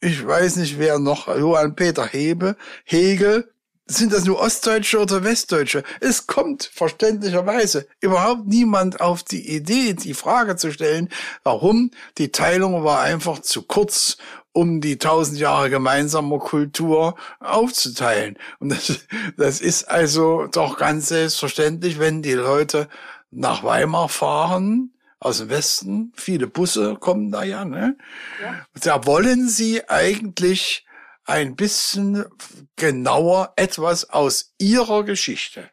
ich 0.04 0.26
weiß 0.26 0.58
nicht 0.58 0.78
wer 0.80 1.00
noch, 1.00 1.28
Johann 1.28 1.76
Peter 1.76 2.06
Hebe, 2.06 2.58
Hegel, 2.84 3.50
sind 3.86 4.14
das 4.14 4.26
nur 4.26 4.40
Ostdeutsche 4.40 5.00
oder 5.00 5.24
Westdeutsche? 5.24 5.84
Es 6.00 6.28
kommt 6.28 6.70
verständlicherweise 6.74 7.88
überhaupt 8.00 8.48
niemand 8.48 9.02
auf 9.02 9.24
die 9.24 9.56
Idee, 9.56 9.94
die 9.94 10.14
Frage 10.14 10.56
zu 10.56 10.72
stellen, 10.72 11.10
warum 11.44 11.92
die 12.18 12.32
Teilung 12.32 12.84
war 12.84 13.02
einfach 13.02 13.40
zu 13.40 13.64
kurz, 13.64 14.18
um 14.52 14.82
die 14.82 14.98
tausend 14.98 15.40
Jahre 15.40 15.70
gemeinsamer 15.70 16.40
Kultur 16.40 17.16
aufzuteilen. 17.40 18.38
Und 18.60 18.70
das, 18.70 19.00
das 19.38 19.62
ist 19.62 19.90
also 19.90 20.48
doch 20.48 20.78
ganz 20.78 21.10
selbstverständlich, 21.10 22.00
wenn 22.00 22.22
die 22.22 22.34
Leute 22.34 22.88
nach 23.32 23.64
Weimar 23.64 24.10
fahren, 24.10 24.94
aus 25.24 25.38
dem 25.40 25.50
Westen, 25.50 26.12
viele 26.16 26.48
Busse 26.48 26.96
kommen 27.00 27.32
da 27.32 27.44
ja, 27.44 27.66
ne? 27.66 27.98
Da 28.82 29.06
wollen 29.06 29.48
sie 29.50 29.88
eigentlich 29.90 30.86
ein 31.26 31.56
bisschen 31.56 32.26
genauer 32.76 33.54
etwas 33.56 34.10
aus 34.10 34.54
ihrer 34.58 35.04
Geschichte 35.04 35.70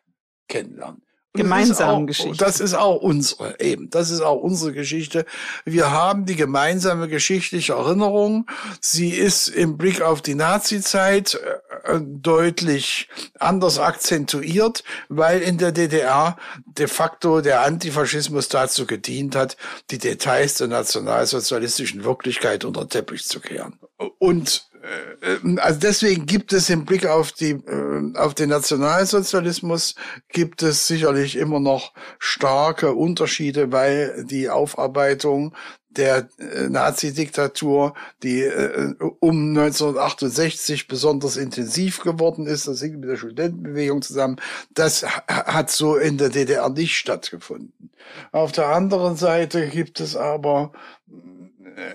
kennenlernen. 0.48 1.02
Und 1.32 1.42
das 1.42 1.42
ist 1.42 1.42
Gemeinsamen 1.44 2.02
auch- 2.02 2.06
Geschichte. 2.06 2.44
Das 2.44 2.58
ist 2.60 2.74
auch 2.74 2.96
unsere, 2.96 3.60
eben. 3.60 3.88
Das 3.90 4.10
ist 4.10 4.20
auch 4.20 4.40
unsere 4.40 4.72
Geschichte. 4.72 5.26
Wir 5.64 5.90
haben 5.92 6.26
die 6.26 6.34
gemeinsame 6.34 7.06
geschichtliche 7.08 7.74
Erinnerung. 7.74 8.46
Sie 8.80 9.10
ist 9.10 9.46
im 9.48 9.76
Blick 9.76 10.02
auf 10.02 10.22
die 10.22 10.34
Nazi-Zeit 10.34 11.34
äh, 11.34 11.69
deutlich 12.00 13.08
anders 13.38 13.78
akzentuiert, 13.78 14.84
weil 15.08 15.40
in 15.40 15.58
der 15.58 15.72
DDR 15.72 16.36
de 16.64 16.86
facto 16.86 17.40
der 17.40 17.62
Antifaschismus 17.62 18.48
dazu 18.48 18.86
gedient 18.86 19.36
hat, 19.36 19.56
die 19.90 19.98
Details 19.98 20.54
der 20.54 20.68
nationalsozialistischen 20.68 22.04
Wirklichkeit 22.04 22.64
unter 22.64 22.84
den 22.84 22.90
Teppich 22.90 23.24
zu 23.24 23.40
kehren. 23.40 23.78
Und 24.18 24.70
äh, 24.82 25.58
also 25.58 25.80
deswegen 25.80 26.26
gibt 26.26 26.52
es 26.52 26.70
im 26.70 26.84
Blick 26.84 27.06
auf 27.06 27.32
die 27.32 27.50
äh, 27.50 28.16
auf 28.16 28.34
den 28.34 28.48
Nationalsozialismus 28.48 29.94
gibt 30.28 30.62
es 30.62 30.86
sicherlich 30.86 31.36
immer 31.36 31.60
noch 31.60 31.92
starke 32.18 32.94
Unterschiede, 32.94 33.72
weil 33.72 34.24
die 34.24 34.48
Aufarbeitung 34.48 35.54
der 35.90 36.28
äh, 36.38 36.68
Nazi-Diktatur, 36.68 37.94
die 38.22 38.42
äh, 38.42 38.94
um 39.20 39.50
1968 39.50 40.88
besonders 40.88 41.36
intensiv 41.36 42.00
geworden 42.00 42.46
ist, 42.46 42.68
das 42.68 42.82
hängt 42.82 43.00
mit 43.00 43.08
der 43.10 43.16
Studentenbewegung 43.16 44.02
zusammen, 44.02 44.36
das 44.72 45.04
ha- 45.04 45.24
hat 45.28 45.70
so 45.70 45.96
in 45.96 46.16
der 46.18 46.28
DDR 46.28 46.68
nicht 46.68 46.96
stattgefunden. 46.96 47.90
Auf 48.32 48.52
der 48.52 48.68
anderen 48.68 49.16
Seite 49.16 49.68
gibt 49.68 50.00
es 50.00 50.16
aber 50.16 50.72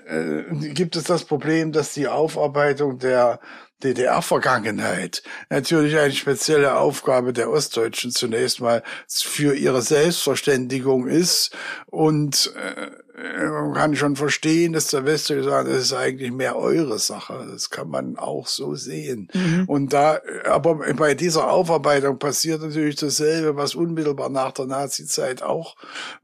äh, 0.07 0.43
gibt 0.73 0.95
es 0.95 1.05
das 1.05 1.23
Problem, 1.23 1.71
dass 1.71 1.93
die 1.93 2.07
Aufarbeitung 2.07 2.99
der 2.99 3.39
DDR-Vergangenheit 3.83 5.21
natürlich 5.49 5.97
eine 5.97 6.13
spezielle 6.13 6.77
Aufgabe 6.77 7.33
der 7.33 7.49
Ostdeutschen 7.49 8.11
zunächst 8.11 8.61
mal 8.61 8.83
für 9.07 9.53
ihre 9.53 9.81
Selbstverständigung 9.81 11.07
ist. 11.07 11.51
Und 11.87 12.53
äh, 12.55 12.91
man 13.37 13.73
kann 13.73 13.95
schon 13.95 14.15
verstehen, 14.15 14.73
dass 14.73 14.87
der 14.87 15.05
Westen 15.05 15.43
sagt, 15.43 15.67
das 15.67 15.77
ist 15.77 15.93
eigentlich 15.93 16.31
mehr 16.31 16.57
eure 16.57 16.99
Sache. 16.99 17.47
Das 17.51 17.69
kann 17.69 17.89
man 17.89 18.17
auch 18.17 18.47
so 18.47 18.75
sehen. 18.75 19.29
Und 19.67 19.93
da, 19.93 20.19
aber 20.45 20.75
bei 20.93 21.13
dieser 21.13 21.49
Aufarbeitung 21.49 22.19
passiert 22.19 22.61
natürlich 22.61 22.95
dasselbe, 22.95 23.55
was 23.55 23.75
unmittelbar 23.75 24.29
nach 24.29 24.51
der 24.51 24.65
Nazi-Zeit 24.65 25.41
auch 25.43 25.75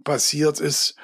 passiert 0.03 0.59
ist 0.59 0.95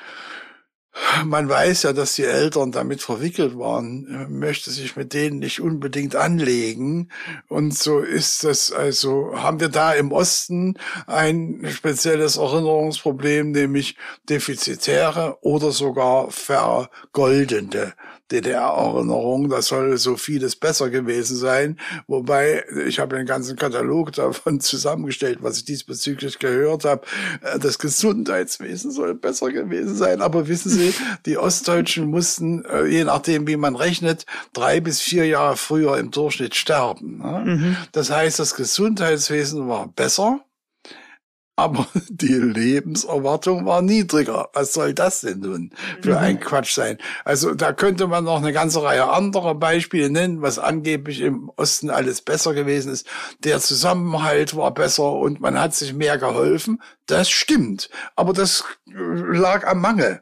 man 1.26 1.50
weiß 1.50 1.84
ja, 1.84 1.94
dass 1.94 2.16
die 2.16 2.24
Eltern 2.24 2.72
damit 2.72 3.02
verwickelt 3.02 3.58
waren, 3.58 4.28
möchte 4.30 4.72
sich 4.72 4.96
mit 4.96 5.14
denen 5.14 5.40
nicht 5.40 5.62
unbedingt 5.62 6.16
anlegen. 6.16 7.10
Und 7.48 7.78
so 7.78 8.00
ist 8.00 8.44
das 8.44 8.72
also, 8.72 9.34
haben 9.36 9.60
wir 9.60 9.70
da 9.70 9.94
im 9.94 10.12
Osten 10.12 10.78
ein 11.06 11.68
spezielles 11.70 12.38
Erinnerungsproblem, 12.38 13.52
nämlich 13.52 13.98
defizitäre 14.30 15.38
oder 15.42 15.72
sogar 15.72 16.32
vergoldende 16.32 17.94
DDR-Erinnerung. 18.32 19.50
Das 19.50 19.68
soll 19.68 19.98
so 19.98 20.18
vieles 20.18 20.56
besser 20.56 20.90
gewesen 20.90 21.38
sein. 21.38 21.80
Wobei, 22.08 22.64
ich 22.88 23.00
habe 23.00 23.16
einen 23.16 23.26
ganzen 23.26 23.56
Katalog 23.56 24.12
davon 24.14 24.60
zusammengestellt, 24.60 25.40
was 25.42 25.58
ich 25.58 25.66
diesbezüglich 25.66 26.40
gehört 26.40 26.86
habe. 26.86 27.06
Äh, 27.42 27.60
das 27.60 27.80
Gesundheitswesen 27.80 28.92
soll 28.92 29.16
besser 29.16 29.52
gewesen 29.52 29.96
sein. 29.96 30.22
Aber 30.22 30.48
wissen 30.48 30.70
Sie, 30.70 30.94
die 31.26 31.38
Ostdeutschen 31.38 32.08
mussten, 32.08 32.66
äh, 32.66 32.86
je 32.86 33.04
nachdem 33.04 33.48
wie 33.48 33.58
man 33.58 33.76
rechnet, 33.76 34.26
drei 34.54 34.80
bis 34.80 35.02
vier 35.02 35.26
Jahre 35.26 35.58
früher 35.58 35.98
im 35.98 36.12
Durchschnitt 36.12 36.56
sterben. 36.56 37.20
Ne? 37.20 37.44
Mhm. 37.46 37.78
Das 37.92 38.12
heißt, 38.12 38.40
das 38.40 38.56
Gesundheitswesen 38.56 39.68
war 39.68 39.88
besser 39.88 40.42
aber 41.58 41.88
die 42.10 42.34
Lebenserwartung 42.34 43.66
war 43.66 43.82
niedriger. 43.82 44.50
Was 44.54 44.74
soll 44.74 44.94
das 44.94 45.22
denn 45.22 45.40
nun 45.40 45.72
für 46.02 46.12
mhm. 46.12 46.18
ein 46.18 46.40
Quatsch 46.40 46.74
sein? 46.74 47.00
Also 47.26 47.54
da 47.54 47.74
könnte 47.74 48.08
man 48.08 48.24
noch 48.24 48.38
eine 48.38 48.54
ganze 48.54 48.84
Reihe 48.84 49.10
anderer 49.10 49.56
Beispiele 49.56 50.10
nennen, 50.10 50.42
was 50.42 50.60
angeblich 50.60 51.20
im 51.22 51.52
Osten 51.58 51.90
alles 51.90 52.22
besser 52.22 52.54
gewesen 52.54 52.94
ist. 52.94 53.08
Der 53.44 53.60
Zusammenhalt 53.60 54.56
war 54.56 54.74
besser 54.74 55.12
und 55.14 55.42
man 55.42 55.60
hat 55.60 55.74
sich 55.74 55.94
mehr 55.94 56.18
geholfen. 56.18 56.82
Das 57.08 57.30
stimmt. 57.30 57.90
Aber 58.16 58.34
das 58.34 58.64
äh, 58.88 58.94
lag 58.94 59.66
am 59.68 59.82
Mangel. 59.82 60.22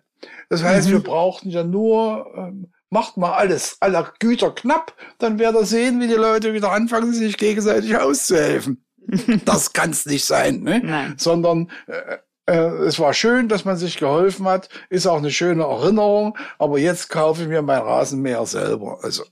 Das 0.50 0.64
heißt, 0.64 0.88
mhm. 0.88 0.94
wir 0.94 1.00
brauchten 1.04 1.50
ja 1.50 1.64
nur, 1.64 2.34
ähm, 2.38 2.72
macht 2.90 3.18
mal 3.18 3.34
alles 3.34 3.76
aller 3.82 4.14
Güter 4.20 4.52
knapp, 4.52 4.94
dann 5.18 5.38
werdet 5.38 5.64
ihr 5.64 5.66
sehen, 5.66 6.00
wie 6.00 6.08
die 6.08 6.14
Leute 6.14 6.54
wieder 6.54 6.72
anfangen, 6.72 7.12
sich 7.12 7.38
gegenseitig 7.38 7.98
auszuhelfen. 7.98 8.85
das 9.46 9.74
kann 9.74 9.92
es 9.92 10.06
nicht 10.06 10.26
sein, 10.26 10.62
ne? 10.62 10.82
Nein. 10.84 11.16
sondern 11.18 11.70
äh, 11.88 12.18
äh, 12.48 12.86
es 12.86 13.00
war 13.00 13.14
schön, 13.14 13.48
dass 13.48 13.66
man 13.66 13.78
sich 13.78 13.98
geholfen 13.98 14.48
hat, 14.48 14.70
ist 14.90 15.08
auch 15.08 15.18
eine 15.18 15.32
schöne 15.32 15.64
Erinnerung, 15.64 16.38
aber 16.60 16.78
jetzt 16.78 17.10
kaufe 17.10 17.44
ich 17.44 17.48
mir 17.48 17.62
mein 17.62 17.82
Rasenmäher 17.82 18.46
selber. 18.46 19.00
Also 19.02 19.24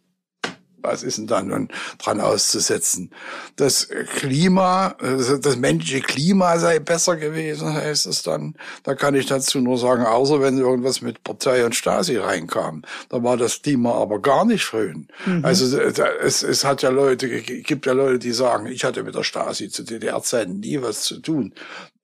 was 0.83 1.03
ist 1.03 1.17
denn 1.17 1.27
da 1.27 1.41
nun 1.41 1.69
dran 1.97 2.19
auszusetzen? 2.19 3.11
Das 3.55 3.87
Klima, 4.17 4.95
das 4.99 5.57
menschliche 5.57 6.01
Klima 6.01 6.59
sei 6.59 6.79
besser 6.79 7.17
gewesen, 7.17 7.73
heißt 7.73 8.05
es 8.05 8.23
dann. 8.23 8.55
Da 8.83 8.95
kann 8.95 9.15
ich 9.15 9.25
dazu 9.25 9.59
nur 9.59 9.77
sagen, 9.77 10.05
außer 10.05 10.41
wenn 10.41 10.57
irgendwas 10.57 11.01
mit 11.01 11.23
Partei 11.23 11.65
und 11.65 11.75
Stasi 11.75 12.17
reinkam. 12.17 12.83
Da 13.09 13.23
war 13.23 13.37
das 13.37 13.61
Klima 13.61 13.93
aber 13.93 14.19
gar 14.21 14.45
nicht 14.45 14.63
schön. 14.63 15.07
Mhm. 15.25 15.45
Also 15.45 15.77
es, 15.77 16.43
es 16.43 16.63
hat 16.63 16.81
ja 16.81 16.89
Leute, 16.89 17.29
gibt 17.29 17.85
ja 17.85 17.93
Leute, 17.93 18.19
die 18.19 18.33
sagen, 18.33 18.67
ich 18.67 18.83
hatte 18.83 19.03
mit 19.03 19.15
der 19.15 19.23
Stasi 19.23 19.69
zu 19.69 19.83
DDR-Zeiten 19.83 20.59
nie 20.59 20.81
was 20.81 21.03
zu 21.03 21.19
tun. 21.19 21.53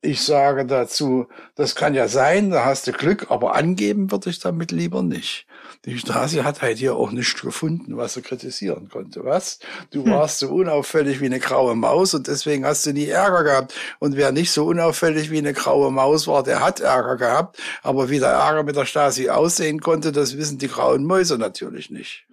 Ich 0.01 0.21
sage 0.23 0.65
dazu, 0.65 1.27
das 1.55 1.75
kann 1.75 1.93
ja 1.93 2.07
sein, 2.07 2.51
da 2.51 2.63
hast 2.63 2.87
du 2.87 2.93
Glück, 2.93 3.27
aber 3.29 3.55
angeben 3.55 4.11
würde 4.11 4.29
ich 4.29 4.39
damit 4.39 4.71
lieber 4.71 5.03
nicht. 5.03 5.45
Die 5.85 5.97
Stasi 5.97 6.39
hat 6.39 6.61
halt 6.61 6.77
hier 6.77 6.95
auch 6.95 7.11
nichts 7.11 7.41
gefunden, 7.41 7.95
was 7.95 8.13
sie 8.13 8.21
kritisieren 8.21 8.89
konnte. 8.89 9.23
Was? 9.23 9.59
Du 9.91 10.03
hm. 10.03 10.11
warst 10.11 10.39
so 10.39 10.49
unauffällig 10.49 11.21
wie 11.21 11.27
eine 11.27 11.39
graue 11.39 11.75
Maus 11.75 12.13
und 12.13 12.27
deswegen 12.27 12.65
hast 12.65 12.85
du 12.85 12.91
nie 12.91 13.07
Ärger 13.07 13.43
gehabt. 13.43 13.73
Und 13.99 14.17
wer 14.17 14.33
nicht 14.33 14.51
so 14.51 14.65
unauffällig 14.65 15.31
wie 15.31 15.37
eine 15.37 15.53
graue 15.53 15.89
Maus 15.91 16.27
war, 16.27 16.43
der 16.43 16.59
hat 16.59 16.81
Ärger 16.81 17.15
gehabt. 17.15 17.59
Aber 17.81 18.09
wie 18.09 18.19
der 18.19 18.29
Ärger 18.29 18.63
mit 18.63 18.75
der 18.75 18.85
Stasi 18.85 19.29
aussehen 19.29 19.79
konnte, 19.79 20.11
das 20.11 20.37
wissen 20.37 20.57
die 20.57 20.67
grauen 20.67 21.05
Mäuse 21.05 21.37
natürlich 21.37 21.89
nicht. 21.89 22.25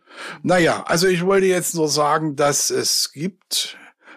Naja, 0.42 0.84
also 0.86 1.06
ich 1.06 1.24
wollte 1.24 1.46
jetzt 1.46 1.74
nur 1.74 1.88
sagen, 1.88 2.36
dass 2.36 2.70
es 2.70 3.12
gibt 3.12 3.76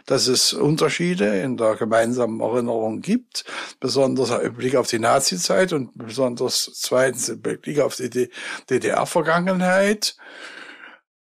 dass 0.10 0.26
es 0.26 0.54
Unterschiede 0.54 1.39
in 1.39 1.56
der 1.56 1.76
gemeinsamen 1.76 2.39
Erinnerung 2.39 3.02
gibt, 3.02 3.45
besonders 3.80 4.32
im 4.32 4.56
Blick 4.56 4.76
auf 4.76 4.88
die 4.88 4.98
Nazizeit 4.98 5.72
und 5.72 5.91
besonders 5.93 6.72
zweitens 6.74 7.30
im 7.30 7.39
Blick 7.39 7.80
auf 7.80 7.95
die 7.95 8.32
DDR-Vergangenheit. 8.72 10.17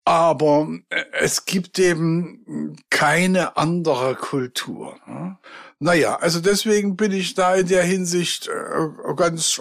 Aber 0.04 0.68
äh, 0.90 1.04
es 1.12 1.46
gibt 1.46 1.78
eben 1.78 2.76
keine 2.90 3.56
andere 3.56 4.14
Kultur. 4.14 5.00
Naja, 5.78 6.16
also 6.16 6.40
deswegen 6.40 6.96
bin 6.96 7.12
ich 7.12 7.34
da 7.34 7.54
in 7.54 7.68
der 7.68 7.82
Hinsicht 7.82 8.48
äh, 8.48 9.14
ganz 9.14 9.60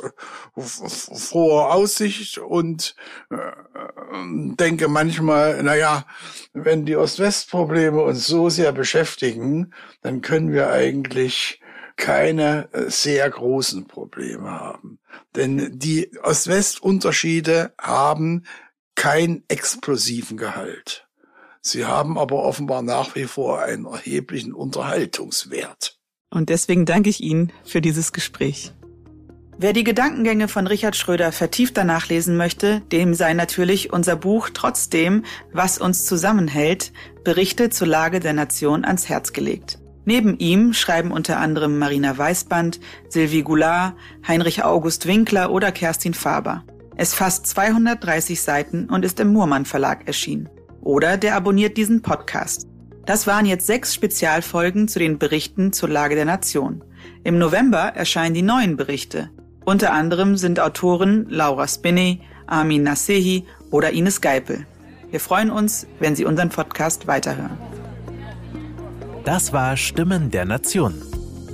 froher 0.55 1.73
Aussicht 1.73 2.37
und 2.37 2.95
äh, 3.29 3.35
denke 4.55 4.87
manchmal, 4.87 5.61
naja, 5.61 6.05
wenn 6.53 6.85
die 6.85 6.95
Ost-West-Probleme 6.95 8.01
uns 8.01 8.27
so 8.27 8.49
sehr 8.49 8.71
beschäftigen, 8.71 9.73
dann 10.03 10.21
können 10.21 10.53
wir 10.53 10.69
eigentlich 10.69 11.59
keine 11.97 12.69
äh, 12.71 12.89
sehr 12.89 13.29
großen 13.29 13.85
Probleme 13.87 14.51
haben. 14.51 14.99
Denn 15.35 15.77
die 15.77 16.17
Ost-West-Unterschiede 16.23 17.73
haben 17.77 18.45
keinen 18.95 19.43
explosiven 19.49 20.37
Gehalt. 20.37 21.09
Sie 21.61 21.85
haben 21.85 22.17
aber 22.17 22.43
offenbar 22.43 22.83
nach 22.83 23.15
wie 23.15 23.25
vor 23.25 23.59
einen 23.59 23.85
erheblichen 23.85 24.53
Unterhaltungswert. 24.53 25.94
Und 26.35 26.49
deswegen 26.49 26.85
danke 26.85 27.09
ich 27.09 27.23
Ihnen 27.23 27.53
für 27.63 27.79
dieses 27.79 28.11
Gespräch. 28.11 28.73
Wer 29.57 29.71
die 29.71 29.85
Gedankengänge 29.85 30.49
von 30.49 30.67
Richard 30.67 30.97
Schröder 30.97 31.31
vertiefter 31.31 31.85
nachlesen 31.85 32.35
möchte, 32.35 32.81
dem 32.91 33.13
sei 33.13 33.33
natürlich 33.33 33.93
unser 33.93 34.17
Buch 34.17 34.49
Trotzdem, 34.53 35.23
was 35.53 35.77
uns 35.77 36.05
zusammenhält, 36.05 36.91
Berichte 37.23 37.69
zur 37.69 37.87
Lage 37.87 38.19
der 38.19 38.33
Nation 38.33 38.83
ans 38.83 39.07
Herz 39.07 39.31
gelegt. 39.31 39.79
Neben 40.03 40.37
ihm 40.37 40.73
schreiben 40.73 41.11
unter 41.11 41.39
anderem 41.39 41.79
Marina 41.79 42.17
Weißband, 42.17 42.81
Sylvie 43.07 43.43
Goulart, 43.43 43.95
Heinrich 44.27 44.61
August 44.65 45.07
Winkler 45.07 45.51
oder 45.51 45.71
Kerstin 45.71 46.13
Faber. 46.13 46.65
Es 46.97 47.13
fasst 47.13 47.47
230 47.47 48.41
Seiten 48.41 48.89
und 48.89 49.05
ist 49.05 49.21
im 49.21 49.31
Murmann 49.31 49.63
Verlag 49.63 50.05
erschienen. 50.05 50.49
Oder 50.81 51.15
der 51.15 51.37
abonniert 51.37 51.77
diesen 51.77 52.01
Podcast. 52.01 52.67
Das 53.05 53.27
waren 53.27 53.45
jetzt 53.45 53.67
sechs 53.67 53.93
Spezialfolgen 53.93 54.87
zu 54.87 54.97
den 54.97 55.19
Berichten 55.19 55.73
zur 55.73 55.89
Lage 55.89 56.15
der 56.15 56.25
Nation. 56.25 56.83
Im 57.23 57.37
November 57.37 57.91
erscheinen 57.95 58.33
die 58.33 58.41
neuen 58.41 58.77
Berichte. 58.77 59.29
Unter 59.63 59.93
anderem 59.93 60.37
sind 60.37 60.59
Autoren 60.59 61.27
Laura 61.29 61.67
Spinney, 61.67 62.21
Armin 62.47 62.81
Nasehi 62.83 63.45
oder 63.71 63.91
Ines 63.91 64.21
Geipel. 64.21 64.65
Wir 65.11 65.19
freuen 65.19 65.51
uns, 65.51 65.85
wenn 65.99 66.15
Sie 66.15 66.25
unseren 66.25 66.49
Podcast 66.49 67.05
weiterhören. 67.07 67.57
Das 69.23 69.53
war 69.53 69.77
Stimmen 69.77 70.31
der 70.31 70.45
Nation, 70.45 70.95